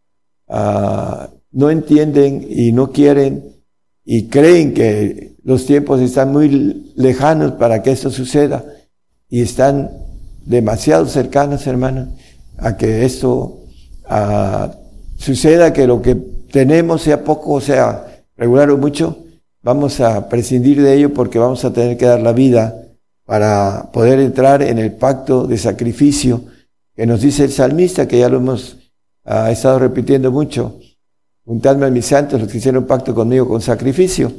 [0.47, 3.55] ah, no entienden y no quieren
[4.03, 8.65] y creen que los tiempos están muy lejanos para que esto suceda
[9.29, 9.91] y están
[10.45, 12.09] demasiado cercanas, hermanos,
[12.57, 13.61] a que esto
[15.17, 19.25] suceda, que lo que tenemos sea poco o sea regular o mucho,
[19.61, 22.73] vamos a prescindir de ello porque vamos a tener que dar la vida
[23.25, 26.45] para poder entrar en el pacto de sacrificio
[26.95, 28.77] que nos dice el salmista, que ya lo hemos
[29.49, 30.79] estado repitiendo mucho.
[31.43, 34.31] Juntadme a mis santos, los que hicieron pacto conmigo con sacrificio.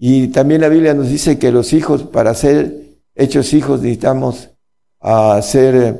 [0.00, 2.74] Y también la Biblia nos dice que los hijos, para ser
[3.14, 4.48] hechos hijos, necesitamos
[4.98, 5.96] a ser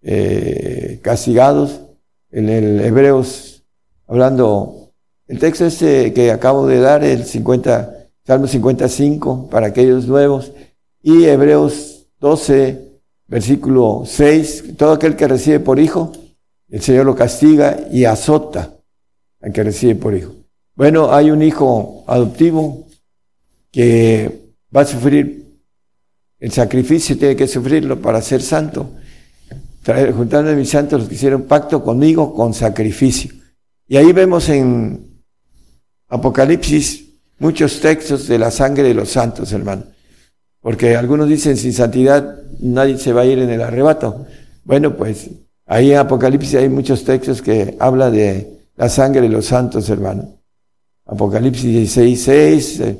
[0.00, 1.82] eh, castigados.
[2.30, 3.59] En el Hebreos,
[4.10, 4.90] hablando,
[5.28, 10.50] el texto este que acabo de dar, el 50, Salmo 55, para aquellos nuevos,
[11.00, 12.90] y Hebreos 12,
[13.28, 16.10] versículo 6, todo aquel que recibe por hijo,
[16.68, 18.74] el Señor lo castiga y azota
[19.40, 20.32] al que recibe por hijo.
[20.74, 22.86] Bueno, hay un hijo adoptivo
[23.70, 25.46] que va a sufrir
[26.40, 28.90] el sacrificio, tiene que sufrirlo para ser santo.
[30.16, 33.39] juntando a mis santos los que hicieron pacto conmigo con sacrificio.
[33.90, 35.20] Y ahí vemos en
[36.08, 37.06] Apocalipsis
[37.40, 39.82] muchos textos de la sangre de los santos, hermano.
[40.60, 44.26] Porque algunos dicen, sin santidad nadie se va a ir en el arrebato.
[44.62, 45.28] Bueno, pues
[45.66, 50.36] ahí en Apocalipsis hay muchos textos que habla de la sangre de los santos, hermano.
[51.06, 52.98] Apocalipsis 16, 6, eh,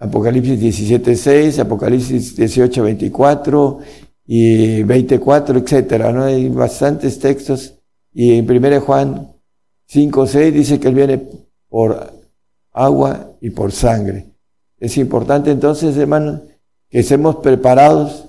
[0.00, 3.78] Apocalipsis 17, 6, Apocalipsis 18, 24
[4.26, 6.10] y 24, etcétera.
[6.10, 6.24] ¿no?
[6.24, 7.74] Hay bastantes textos.
[8.12, 9.32] Y en 1 Juan
[9.92, 11.22] 5, 6 dice que Él viene
[11.68, 12.14] por
[12.72, 14.24] agua y por sangre.
[14.78, 16.40] Es importante entonces, hermano,
[16.88, 18.24] que estemos preparados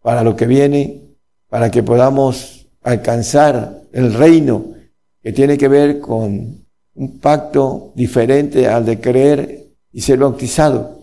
[0.00, 1.16] para lo que viene,
[1.48, 4.74] para que podamos alcanzar el reino
[5.20, 6.64] que tiene que ver con
[6.94, 11.00] un pacto diferente al de creer y ser bautizado.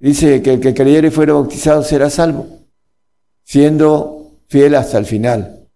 [0.00, 2.48] Dice que el que creyere y fuera bautizado será salvo,
[3.44, 5.68] siendo fiel hasta el final.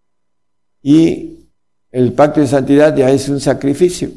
[0.83, 1.35] Y
[1.95, 4.11] el pacto de santidad ya es un sacrificio.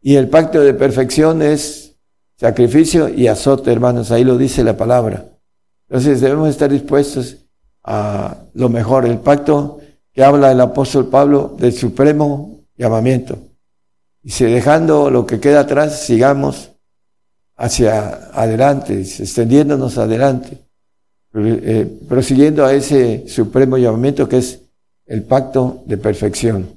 [0.00, 1.96] Y el pacto de perfección es
[2.36, 4.12] sacrificio y azote, hermanos.
[4.12, 5.24] Ahí lo dice la palabra.
[5.88, 7.38] Entonces debemos estar dispuestos
[7.82, 9.06] a lo mejor.
[9.06, 9.80] El pacto
[10.12, 13.36] que habla el apóstol Pablo del supremo llamamiento.
[14.22, 16.70] Y si dejando lo que queda atrás, sigamos
[17.56, 20.58] hacia adelante, extendiéndonos adelante,
[21.34, 24.60] eh, prosiguiendo a ese supremo llamamiento que es
[25.08, 26.68] el pacto de perfección,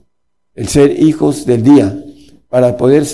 [0.55, 2.03] el ser hijos del día,
[2.49, 3.05] para poder,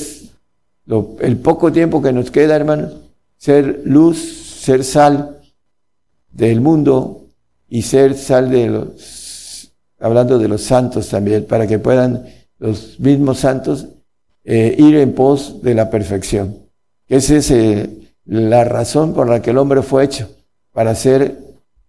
[1.20, 2.94] el poco tiempo que nos queda, hermanos,
[3.38, 4.18] ser luz,
[4.62, 5.42] ser sal
[6.32, 7.26] del mundo
[7.68, 12.26] y ser sal de los, hablando de los santos también, para que puedan
[12.60, 13.88] los mismos santos
[14.44, 16.58] eh, ir en pos de la perfección.
[17.08, 17.90] Esa es
[18.26, 20.30] la razón por la que el hombre fue hecho,
[20.74, 21.40] para ser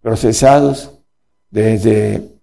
[0.00, 0.90] procesados
[1.50, 2.37] desde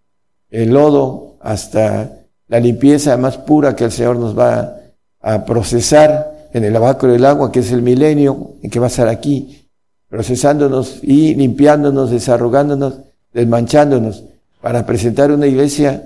[0.55, 4.77] el lodo hasta la limpieza más pura que el Señor nos va
[5.19, 8.89] a procesar en el lavacro del agua, que es el milenio, en que va a
[8.89, 9.67] estar aquí,
[10.07, 12.95] procesándonos y limpiándonos, desarrugándonos,
[13.33, 14.23] desmanchándonos,
[14.61, 16.03] para presentar una iglesia,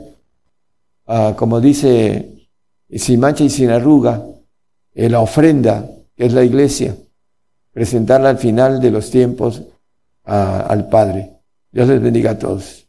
[1.05, 2.47] ah, como dice,
[2.89, 4.23] sin mancha y sin arruga,
[4.95, 6.95] en la ofrenda es la iglesia,
[7.71, 9.61] presentarla al final de los tiempos
[10.23, 11.29] al Padre.
[11.71, 12.88] Dios les bendiga a todos.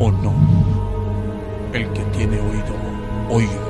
[0.00, 0.34] o no.
[1.72, 2.74] El que tiene oído,
[3.28, 3.69] oiga.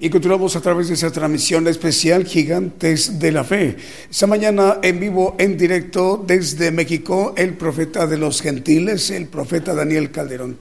[0.00, 3.76] Y continuamos a través de esa transmisión especial Gigantes de la Fe.
[4.08, 9.74] Esta mañana en vivo, en directo desde México, el profeta de los gentiles, el profeta
[9.74, 10.56] Daniel Calderón,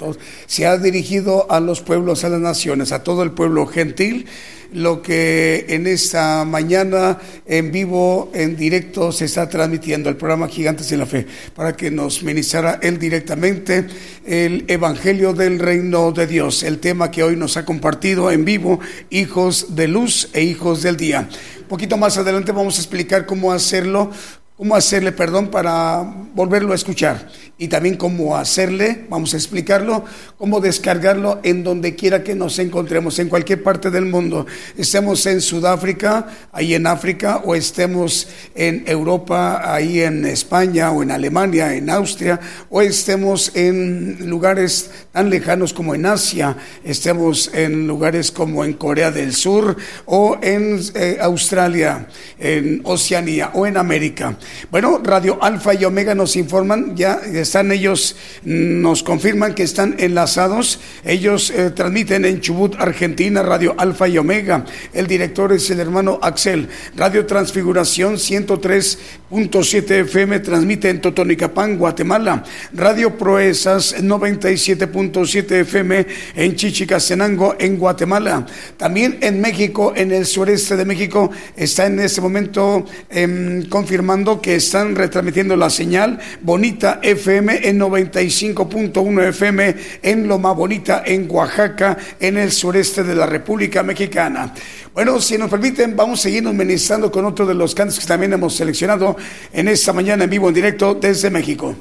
[0.48, 4.26] se ha dirigido a los pueblos, a las naciones, a todo el pueblo gentil
[4.74, 10.90] lo que en esta mañana en vivo, en directo, se está transmitiendo el programa Gigantes
[10.90, 11.26] de la Fe,
[11.56, 13.88] para que nos ministrara él directamente
[14.26, 18.80] el Evangelio del Reino de Dios, el tema que hoy nos ha compartido en vivo,
[19.10, 21.30] hijos de luz e hijos del día.
[21.62, 24.12] Un poquito más adelante vamos a explicar cómo hacerlo
[24.58, 26.04] cómo hacerle, perdón, para
[26.34, 27.30] volverlo a escuchar
[27.60, 30.04] y también cómo hacerle, vamos a explicarlo,
[30.38, 34.48] cómo descargarlo en donde quiera que nos encontremos, en cualquier parte del mundo.
[34.76, 41.12] Estemos en Sudáfrica, ahí en África, o estemos en Europa, ahí en España, o en
[41.12, 42.40] Alemania, en Austria,
[42.70, 49.12] o estemos en lugares tan lejanos como en Asia, estemos en lugares como en Corea
[49.12, 52.08] del Sur, o en eh, Australia,
[52.40, 54.38] en Oceanía, o en América.
[54.72, 60.80] Bueno, Radio Alfa y Omega nos informan ya están ellos, nos confirman que están enlazados.
[61.06, 64.66] Ellos eh, transmiten en Chubut, Argentina, Radio Alfa y Omega.
[64.94, 66.68] El director es el hermano Axel.
[66.96, 72.44] Radio Transfiguración 103.7 FM transmite en Totonicapán, Guatemala.
[72.74, 78.46] Radio Proezas 97.7 FM en Chichicastenango, en Guatemala.
[78.78, 84.56] También en México, en el sureste de México, está en este momento em, confirmando que
[84.56, 92.38] están retransmitiendo la señal Bonita FM en 95.1 FM en Loma Bonita, en Oaxaca, en
[92.38, 94.54] el sureste de la República Mexicana.
[94.94, 98.34] Bueno, si nos permiten, vamos a seguirnos ministrando con otro de los cantos que también
[98.34, 99.16] hemos seleccionado
[99.54, 101.76] en esta mañana en vivo, en directo desde México.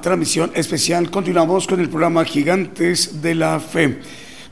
[0.00, 3.98] Transmisión especial continuamos con el programa Gigantes de la Fe.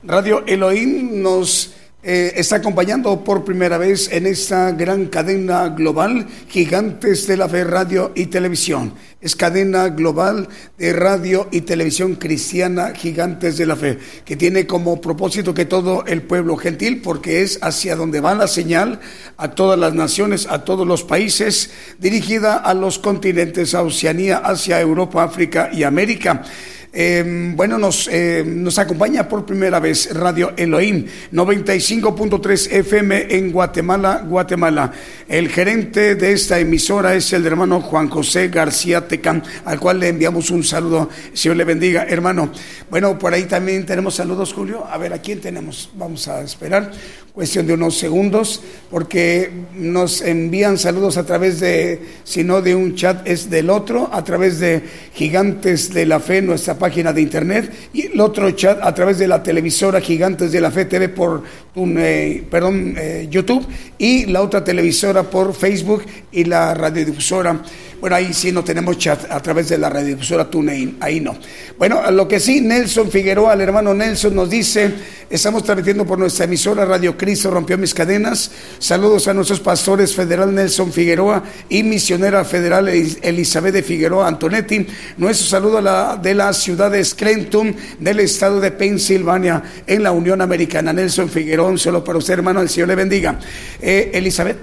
[0.05, 1.72] Radio Elohim nos
[2.15, 7.65] eh, está acompañando por primera vez en esta gran cadena global Gigantes de la Fe
[7.65, 8.93] Radio y Televisión.
[9.23, 15.01] Es cadena global de radio y televisión cristiana Gigantes de la Fe, que tiene como
[15.01, 19.01] propósito que todo el pueblo gentil, porque es hacia donde va la señal
[19.39, 24.79] a todas las naciones, a todos los países, dirigida a los continentes, a Oceanía, Asia,
[24.79, 26.43] Europa, África y América.
[26.95, 34.23] Eh, bueno, nos, eh, nos acompaña por primera vez Radio Elohim 95.3 FM en Guatemala,
[34.29, 34.93] Guatemala.
[35.27, 40.09] El gerente de esta emisora es el hermano Juan José García Tecán, al cual le
[40.09, 41.09] enviamos un saludo.
[41.33, 42.53] Señor le bendiga, hermano.
[42.91, 44.85] Bueno, por ahí también tenemos saludos, Julio.
[44.87, 45.89] A ver, ¿a quién tenemos?
[45.95, 46.91] Vamos a esperar
[47.33, 52.95] cuestión de unos segundos, porque nos envían saludos a través de, si no de un
[52.95, 54.83] chat, es del otro, a través de
[55.15, 59.29] Gigantes de la Fe, nuestra página de internet, y el otro chat a través de
[59.29, 61.45] la televisora Gigantes de la Fe TV por
[61.77, 63.65] un, eh, perdón, eh, YouTube,
[63.99, 66.03] y la otra televisora por Facebook
[66.33, 67.63] y la radiodifusora.
[68.03, 71.37] Bueno, ahí sí no tenemos chat a través de la radiodifusora TuneIn, ahí no.
[71.79, 74.93] Bueno, lo que sí, Nelson Figueroa, el hermano Nelson, nos dice,
[75.31, 78.51] estamos transmitiendo por nuestra emisora Radio Cristo Rompió Mis Cadenas.
[78.81, 84.85] Saludos a nuestros pastores federal Nelson Figueroa y misionera federal Elizabeth de Figueroa Antonetti.
[85.19, 90.11] Nuestro saludo a la, de la ciudad de Scranton, del estado de Pensilvania, en la
[90.11, 90.93] Unión Americana.
[90.93, 93.39] Nelson Figueroa, solo para usted, hermano, el Señor le bendiga.
[93.81, 94.57] Eh, Elizabeth,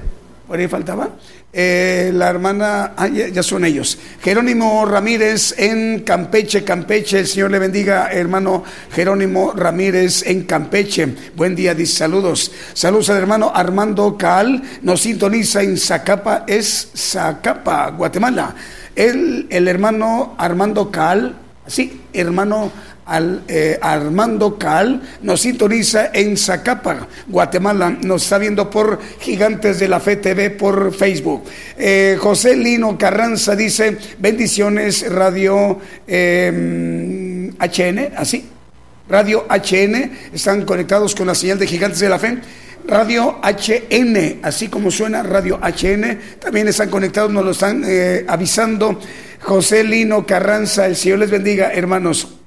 [0.45, 1.09] ¿por ahí faltaba?
[1.51, 3.97] Eh, la hermana, ah, ya, son ellos.
[4.21, 7.19] Jerónimo Ramírez en Campeche, Campeche.
[7.19, 11.15] El Señor le bendiga, hermano Jerónimo Ramírez en Campeche.
[11.35, 12.51] Buen día, dice saludos.
[12.73, 14.61] Saludos al hermano Armando Cal.
[14.83, 18.53] Nos sintoniza en Zacapa, es Zacapa, Guatemala.
[18.95, 21.35] El, el hermano Armando Cal,
[21.65, 22.71] sí, hermano
[23.09, 29.87] al, eh, Armando Cal, nos sintoniza en Zacapa, Guatemala, nos está viendo por Gigantes de
[29.87, 31.43] la Fe TV por Facebook.
[31.77, 38.45] Eh, José Lino Carranza dice, bendiciones, Radio HN, em, así,
[39.09, 42.37] Radio HN, están conectados con la señal de Gigantes de la Fe.
[42.87, 48.99] Radio HN, así como suena Radio HN, también están conectados, nos lo están eh, avisando.
[49.41, 52.38] José Lino Carranza, el Señor les bendiga, hermanos.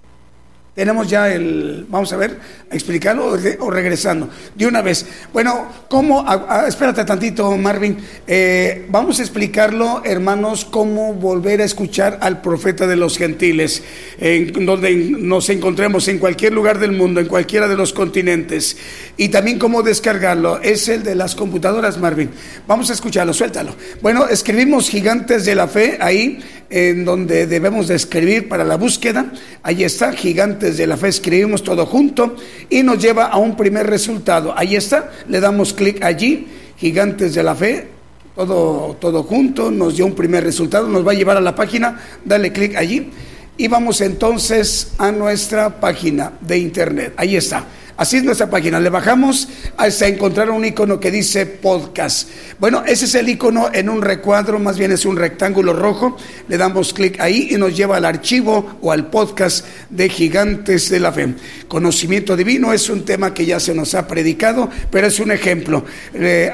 [0.75, 2.39] Tenemos ya el, vamos a ver,
[2.71, 4.31] a explicarlo o, regresando.
[4.55, 5.05] De una vez.
[5.31, 6.25] Bueno, ¿cómo?
[6.67, 7.99] espérate tantito, Marvin.
[8.27, 13.83] Eh, vamos a explicarlo, hermanos, cómo volver a escuchar al profeta de los gentiles,
[14.19, 18.79] en donde nos encontremos en cualquier lugar del mundo, en cualquiera de los continentes.
[19.19, 20.59] Y también cómo descargarlo.
[20.63, 22.31] Es el de las computadoras, Marvin.
[22.67, 23.77] Vamos a escucharlo, suéltalo.
[24.01, 29.31] Bueno, escribimos Gigantes de la Fe ahí, en donde debemos de escribir para la búsqueda.
[29.63, 32.37] Ahí está, Gigantes de la Fe, escribimos todo junto
[32.71, 34.55] y nos lleva a un primer resultado.
[34.57, 36.47] Ahí está, le damos clic allí,
[36.79, 37.89] Gigantes de la Fe,
[38.35, 42.01] todo, todo junto, nos dio un primer resultado, nos va a llevar a la página,
[42.25, 43.11] dale clic allí
[43.57, 47.15] y vamos entonces a nuestra página de internet.
[47.17, 47.65] Ahí está.
[48.03, 48.81] Así es nuestra página.
[48.81, 52.29] Le bajamos hasta encontrar un icono que dice podcast.
[52.59, 56.17] Bueno, ese es el icono en un recuadro, más bien es un rectángulo rojo.
[56.49, 60.99] Le damos clic ahí y nos lleva al archivo o al podcast de Gigantes de
[60.99, 61.35] la Fe.
[61.69, 65.85] Conocimiento divino es un tema que ya se nos ha predicado, pero es un ejemplo.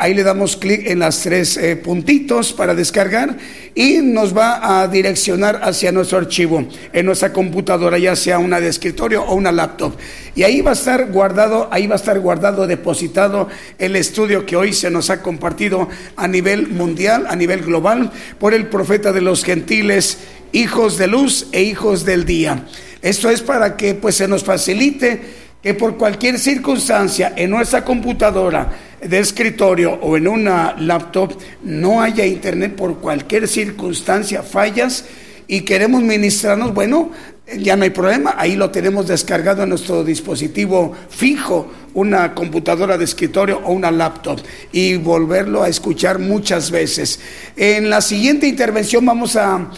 [0.01, 3.39] ahí le damos clic en las tres eh, puntitos para descargar
[3.79, 8.67] y nos va a direccionar hacia nuestro archivo en nuestra computadora, ya sea una de
[8.67, 9.95] escritorio o una laptop.
[10.35, 13.47] Y ahí va a estar guardado, ahí va a estar guardado, depositado
[13.79, 18.11] el estudio que hoy se nos ha compartido a nivel mundial, a nivel global,
[18.41, 20.19] por el profeta de los gentiles,
[20.51, 22.67] hijos de luz e hijos del día.
[23.01, 25.21] Esto es para que pues se nos facilite
[25.63, 28.73] que por cualquier circunstancia en nuestra computadora
[29.03, 35.05] de escritorio o en una laptop no haya internet por cualquier circunstancia, fallas
[35.47, 37.11] y queremos ministrarnos, bueno,
[37.57, 43.05] ya no hay problema, ahí lo tenemos descargado en nuestro dispositivo fijo, una computadora de
[43.05, 44.39] escritorio o una laptop
[44.71, 47.19] y volverlo a escuchar muchas veces.
[47.57, 49.71] En la siguiente intervención vamos a,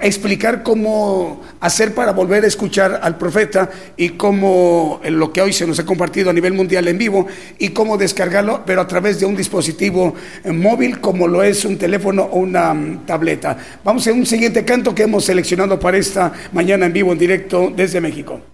[0.00, 5.66] explicar cómo hacer para volver a escuchar al profeta y cómo lo que hoy se
[5.66, 7.26] nos ha compartido a nivel mundial en vivo
[7.58, 11.76] y cómo descargarlo, pero a través de un dispositivo eh, móvil como lo es un
[11.76, 13.58] teléfono o una mm, tableta.
[13.84, 17.72] Vamos a un siguiente canto que hemos seleccionado para esta mañana en vivo, en directo
[17.76, 18.53] desde México.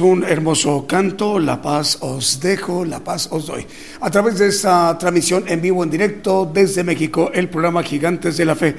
[0.00, 3.64] un hermoso canto, La paz os dejo, la paz os doy.
[4.00, 8.44] A través de esta transmisión en vivo, en directo desde México, el programa Gigantes de
[8.44, 8.74] la Fe.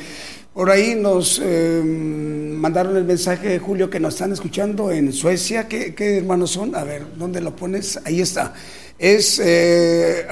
[0.53, 5.67] Por ahí nos eh, mandaron el mensaje, Julio, que nos están escuchando en Suecia.
[5.67, 6.75] ¿Qué, hermanos son?
[6.75, 7.99] A ver, ¿dónde lo pones?
[8.03, 8.53] Ahí está.
[8.99, 10.25] Es eh,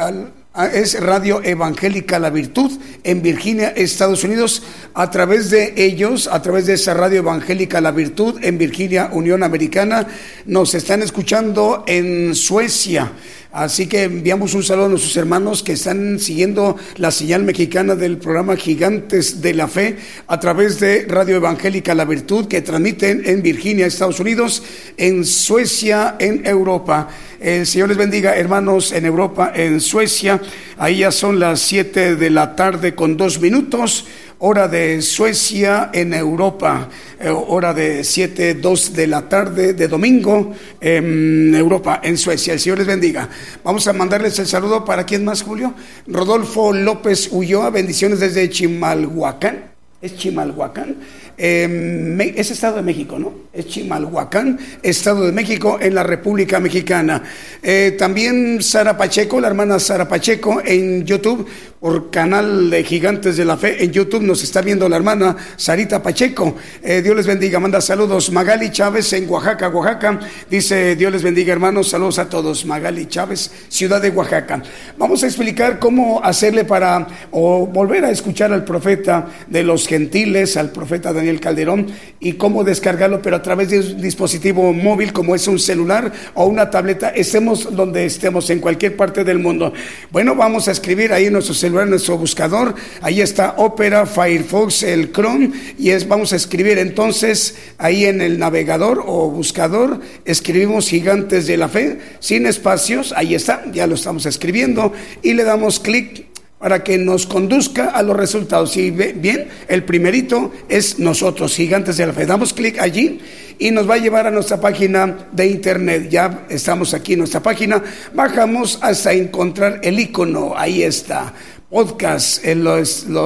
[0.57, 2.71] Ah, es Radio Evangélica La Virtud
[3.03, 4.63] en Virginia, Estados Unidos.
[4.97, 9.43] A través de ellos, a través de esa Radio Evangélica La Virtud en Virginia, Unión
[9.43, 10.07] Americana,
[10.45, 13.11] nos están escuchando en Suecia.
[13.51, 18.17] Así que enviamos un saludo a nuestros hermanos que están siguiendo la señal mexicana del
[18.17, 19.97] programa Gigantes de la Fe
[20.27, 24.63] a través de Radio Evangélica La Virtud que transmiten en Virginia, Estados Unidos,
[24.95, 27.09] en Suecia, en Europa.
[27.41, 30.41] El Señor les bendiga, hermanos, en Europa, en Suecia.
[30.77, 34.05] Ahí ya son las siete de la tarde con dos minutos
[34.39, 36.89] hora de Suecia en Europa,
[37.19, 42.53] eh, hora de 7, 2 de la tarde de domingo en Europa, en Suecia.
[42.53, 43.29] El Señor les bendiga.
[43.63, 45.73] Vamos a mandarles el saludo para quién más, Julio.
[46.07, 49.71] Rodolfo López Ulloa, bendiciones desde Chimalhuacán.
[50.01, 50.97] ¿Es Chimalhuacán?
[51.37, 53.33] eh, es Estado de México, ¿no?
[53.55, 57.23] Es Chimalhuacán, Estado de México, en la República Mexicana.
[57.63, 61.47] Eh, también Sara Pacheco, la hermana Sara Pacheco, en YouTube,
[61.79, 66.01] por canal de Gigantes de la Fe, en YouTube nos está viendo la hermana Sarita
[66.01, 66.55] Pacheco.
[66.81, 68.31] Eh, Dios les bendiga, manda saludos.
[68.31, 70.19] Magali Chávez en Oaxaca, Oaxaca,
[70.49, 72.65] dice Dios les bendiga, hermanos, saludos a todos.
[72.65, 74.63] Magali Chávez, ciudad de Oaxaca.
[74.97, 80.57] Vamos a explicar cómo hacerle para, o volver a escuchar al profeta de los gentiles,
[80.57, 81.87] al profeta de el Calderón
[82.19, 86.71] y cómo descargarlo, pero través de un dispositivo móvil como es un celular o una
[86.71, 89.71] tableta, estemos donde estemos, en cualquier parte del mundo.
[90.11, 95.51] Bueno, vamos a escribir ahí nuestro celular, nuestro buscador, ahí está Opera, Firefox, el Chrome,
[95.77, 101.57] y es, vamos a escribir entonces ahí en el navegador o buscador, escribimos Gigantes de
[101.57, 104.91] la Fe, sin espacios, ahí está, ya lo estamos escribiendo,
[105.21, 108.75] y le damos clic para que nos conduzca a los resultados.
[108.77, 112.25] Y bien, el primerito es nosotros, gigantes de la fe.
[112.25, 113.19] Damos clic allí
[113.59, 116.09] y nos va a llevar a nuestra página de internet.
[116.09, 117.83] Ya estamos aquí en nuestra página.
[118.13, 120.53] Bajamos hasta encontrar el icono.
[120.55, 121.33] Ahí está.
[121.69, 122.45] Podcast.
[122.45, 122.77] Eh, lo,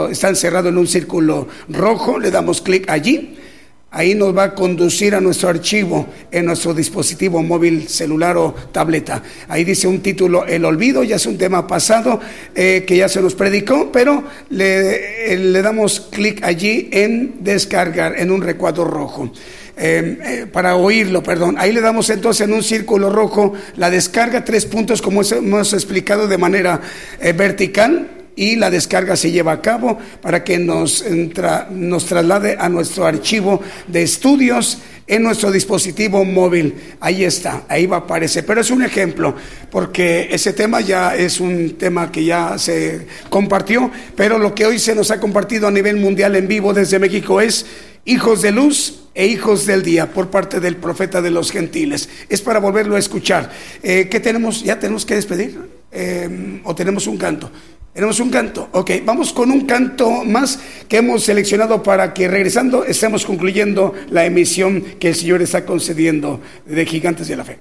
[0.10, 2.20] está encerrado en un círculo rojo.
[2.20, 3.39] Le damos clic allí
[3.92, 9.24] Ahí nos va a conducir a nuestro archivo en nuestro dispositivo móvil, celular o tableta.
[9.48, 12.20] Ahí dice un título, El olvido, ya es un tema pasado
[12.54, 18.20] eh, que ya se nos predicó, pero le, eh, le damos clic allí en descargar,
[18.20, 19.32] en un recuadro rojo.
[19.76, 21.56] Eh, para oírlo, perdón.
[21.58, 26.28] Ahí le damos entonces en un círculo rojo la descarga, tres puntos como hemos explicado
[26.28, 26.80] de manera
[27.36, 32.70] vertical y la descarga se lleva a cabo para que nos, entra, nos traslade a
[32.70, 36.74] nuestro archivo de estudios en nuestro dispositivo móvil.
[37.02, 38.46] Ahí está, ahí va a aparecer.
[38.46, 39.36] Pero es un ejemplo,
[39.70, 44.80] porque ese tema ya es un tema que ya se compartió, pero lo que hoy
[44.80, 47.66] se nos ha compartido a nivel mundial en vivo desde México es
[48.06, 52.08] hijos de luz e hijos del día por parte del profeta de los gentiles.
[52.30, 53.52] Es para volverlo a escuchar.
[53.84, 54.64] Eh, ¿Qué tenemos?
[54.64, 55.60] ¿Ya tenemos que despedir?
[55.92, 57.52] Eh, ¿O tenemos un canto?
[57.94, 58.70] Tenemos un canto.
[58.72, 64.26] Ok, vamos con un canto más que hemos seleccionado para que regresando estemos concluyendo la
[64.26, 67.60] emisión que el Señor está concediendo de Gigantes de la Fe.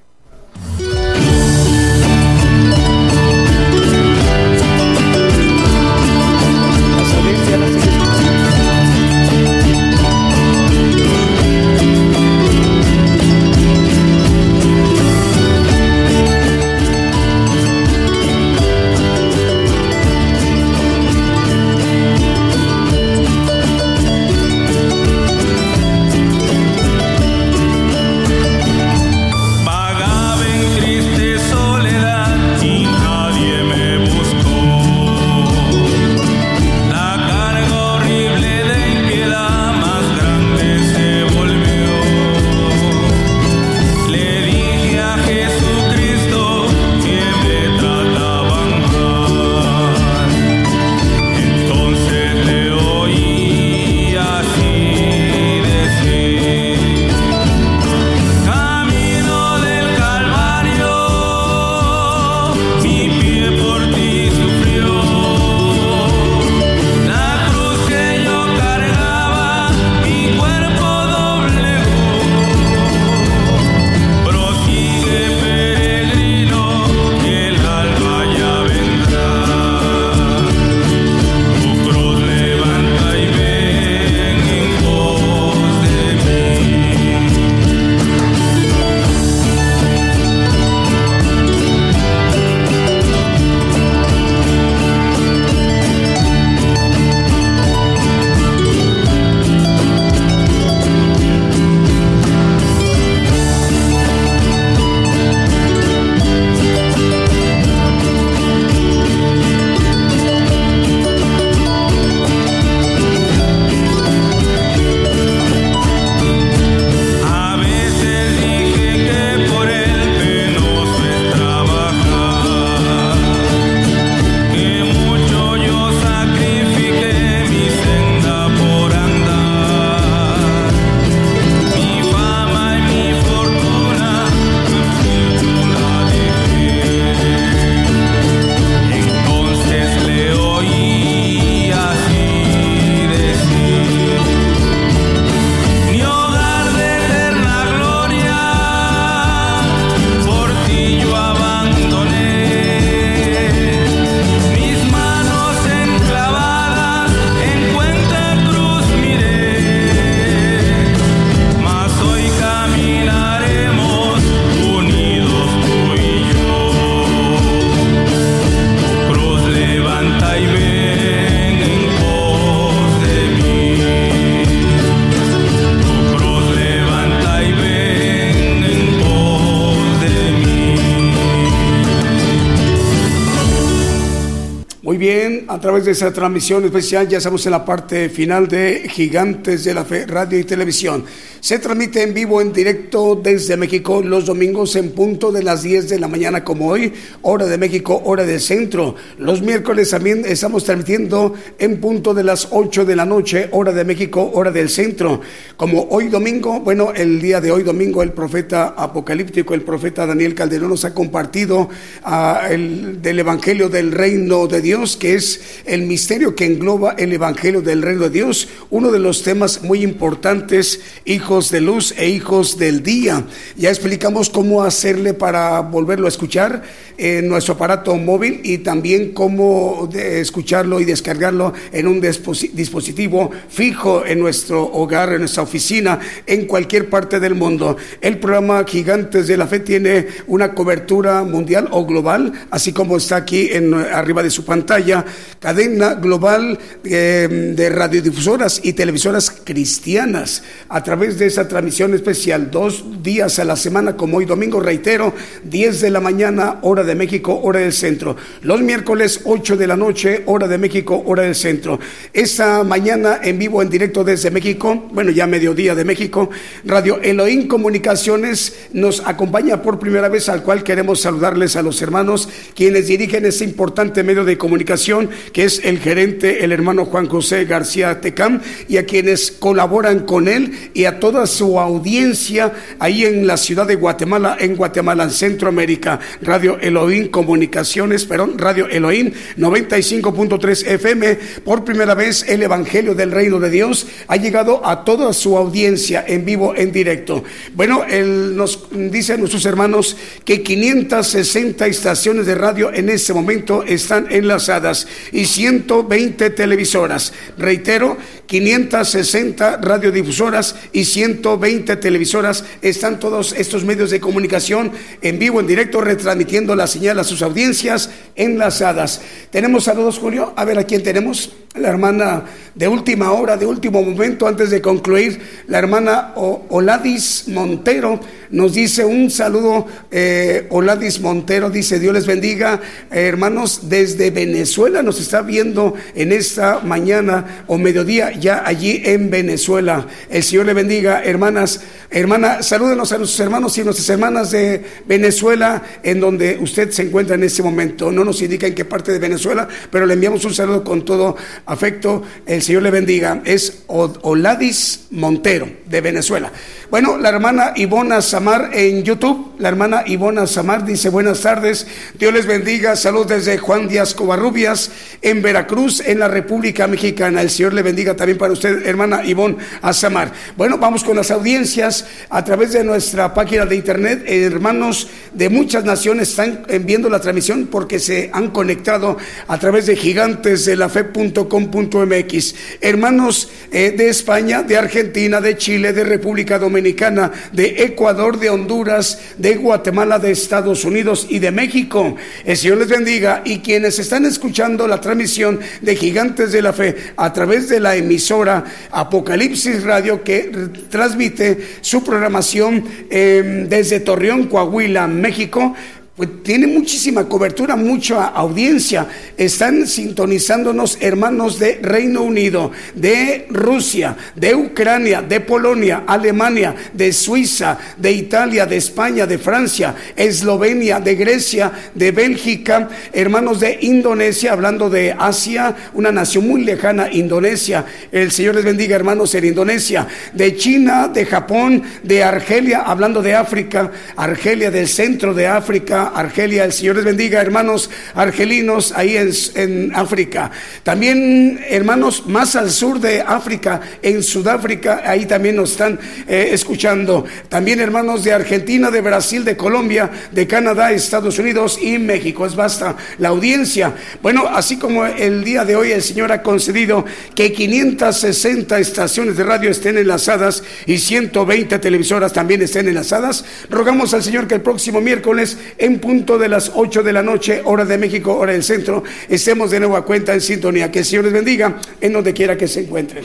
[185.88, 190.38] De transmisión especial ya estamos en la parte final de Gigantes de la Fe, Radio
[190.38, 191.02] y Televisión.
[191.40, 195.88] Se transmite en vivo, en directo desde México los domingos en punto de las 10
[195.88, 196.92] de la mañana como hoy,
[197.22, 198.96] hora de México, hora del centro.
[199.16, 203.84] Los miércoles también estamos transmitiendo en punto de las 8 de la noche, hora de
[203.84, 205.22] México, hora del centro.
[205.58, 210.36] Como hoy domingo, bueno, el día de hoy domingo el profeta apocalíptico, el profeta Daniel
[210.36, 211.62] Calderón nos ha compartido
[212.06, 217.12] uh, el, del Evangelio del Reino de Dios, que es el misterio que engloba el
[217.12, 222.08] Evangelio del Reino de Dios, uno de los temas muy importantes, hijos de luz e
[222.08, 223.24] hijos del día.
[223.56, 226.62] Ya explicamos cómo hacerle para volverlo a escuchar
[226.98, 234.20] en nuestro aparato móvil y también cómo escucharlo y descargarlo en un dispositivo fijo en
[234.20, 237.76] nuestro hogar, en nuestra oficina, en cualquier parte del mundo.
[238.00, 243.16] El programa Gigantes de la Fe tiene una cobertura mundial o global, así como está
[243.16, 245.04] aquí en, arriba de su pantalla,
[245.40, 252.84] cadena global eh, de radiodifusoras y televisoras cristianas a través de esa transmisión especial, dos
[253.02, 255.14] días a la semana, como hoy domingo, reitero,
[255.44, 258.16] 10 de la mañana, hora de México, hora del centro.
[258.42, 261.78] Los miércoles, 8 de la noche, hora de México, hora del centro.
[262.12, 266.30] Esta mañana en vivo, en directo desde México, bueno, ya mediodía de México,
[266.64, 272.28] Radio Elohim Comunicaciones nos acompaña por primera vez, al cual queremos saludarles a los hermanos
[272.56, 277.44] quienes dirigen este importante medio de comunicación, que es el gerente, el hermano Juan José
[277.44, 283.24] García Tecam, y a quienes colaboran con él y a toda su audiencia ahí en
[283.24, 286.00] la ciudad de Guatemala, en Guatemala, en Centroamérica.
[286.20, 291.18] Radio Elohim Comunicaciones, perdón, Radio Elohim 95.3 FM.
[291.44, 296.04] Por primera vez el Evangelio del Reino de Dios ha llegado a toda su audiencia
[296.06, 297.24] en vivo, en directo.
[297.54, 303.62] Bueno, él nos dice a nuestros hermanos que 560 estaciones de radio en este momento
[303.64, 307.12] están enlazadas y 120 televisoras.
[307.36, 307.96] Reitero,
[308.26, 314.72] 560 radiodifusoras y 120 televisoras están todos estos medios de comunicación
[315.02, 319.00] en vivo, en directo, retransmitiendo la señal a sus audiencias enlazadas.
[319.30, 320.32] ¿Tenemos saludos, Julio?
[320.36, 321.32] A ver, ¿a quién tenemos?
[321.54, 328.00] La hermana de última hora, de último momento, antes de concluir, la hermana Oladis Montero
[328.30, 332.60] nos dice un saludo, eh, Oladis Montero dice, Dios les bendiga,
[332.90, 339.86] hermanos, desde Venezuela nos está viendo en esta mañana o mediodía ya allí en Venezuela.
[340.10, 341.60] El Señor le bendiga, hermanas,
[341.90, 347.14] hermana, salúdenos a nuestros hermanos y nuestras hermanas de Venezuela, en donde usted se encuentra
[347.14, 347.90] en este momento.
[347.90, 351.16] No nos indica en qué parte de Venezuela, pero le enviamos un saludo con todo
[351.46, 352.02] afecto.
[352.26, 353.22] El Señor le bendiga.
[353.24, 356.32] Es Oladis Montero, de Venezuela.
[356.70, 362.12] Bueno, la hermana Ivona Samar en YouTube, la hermana Ivona Samar dice buenas tardes, Dios
[362.12, 364.72] les bendiga, salud desde Juan Díaz Covarrubias
[365.02, 367.22] en Veracruz, en la República Mexicana.
[367.22, 369.36] El Señor le bendiga también para usted, hermana Ivona
[369.72, 370.12] Samar.
[370.36, 374.02] Bueno, vamos con las audiencias a través de nuestra página de internet.
[374.04, 378.96] Hermanos de muchas naciones están viendo la transmisión porque se han conectado
[379.28, 382.34] a través de gigantesdelafe.com.mx.
[382.60, 388.98] Hermanos eh, de España, de Argentina, de Chile, de República Dominicana, de Ecuador, de Honduras,
[389.18, 391.96] de Guatemala, de Estados Unidos y de México.
[392.24, 396.76] El Señor les bendiga y quienes están escuchando la transmisión de Gigantes de la Fe
[396.96, 400.32] a través de la emisora Apocalipsis Radio que
[400.70, 405.54] transmite su programación eh, desde Torreón, Coahuila, México
[405.98, 408.86] pues tiene muchísima cobertura, mucha audiencia.
[409.16, 417.58] Están sintonizándonos hermanos de Reino Unido, de Rusia, de Ucrania, de Polonia, Alemania, de Suiza,
[417.76, 424.70] de Italia, de España, de Francia, Eslovenia, de Grecia, de Bélgica, hermanos de Indonesia, hablando
[424.70, 427.64] de Asia, una nación muy lejana, Indonesia.
[427.90, 433.16] El Señor les bendiga, hermanos en Indonesia, de China, de Japón, de Argelia, hablando de
[433.16, 436.44] África, Argelia del centro de África, Argelia.
[436.44, 440.30] El Señor les bendiga, hermanos argelinos ahí en, África.
[440.62, 447.04] También, hermanos, más al sur de África, en Sudáfrica, ahí también nos están eh, escuchando.
[447.28, 452.26] También, hermanos de Argentina, de Brasil, de Colombia, de Canadá, Estados Unidos y México.
[452.26, 453.74] Es basta la audiencia.
[454.02, 456.84] Bueno, así como el día de hoy el Señor ha concedido
[457.14, 464.02] que 560 estaciones de radio estén enlazadas y 120 televisoras también estén enlazadas, rogamos al
[464.02, 467.78] Señor que el próximo miércoles en punto de las 8 de la noche, hora de
[467.78, 470.70] México, hora del centro, estemos de nuevo a cuenta en sintonía.
[470.70, 473.04] Que el Señor les bendiga en donde quiera que se encuentren.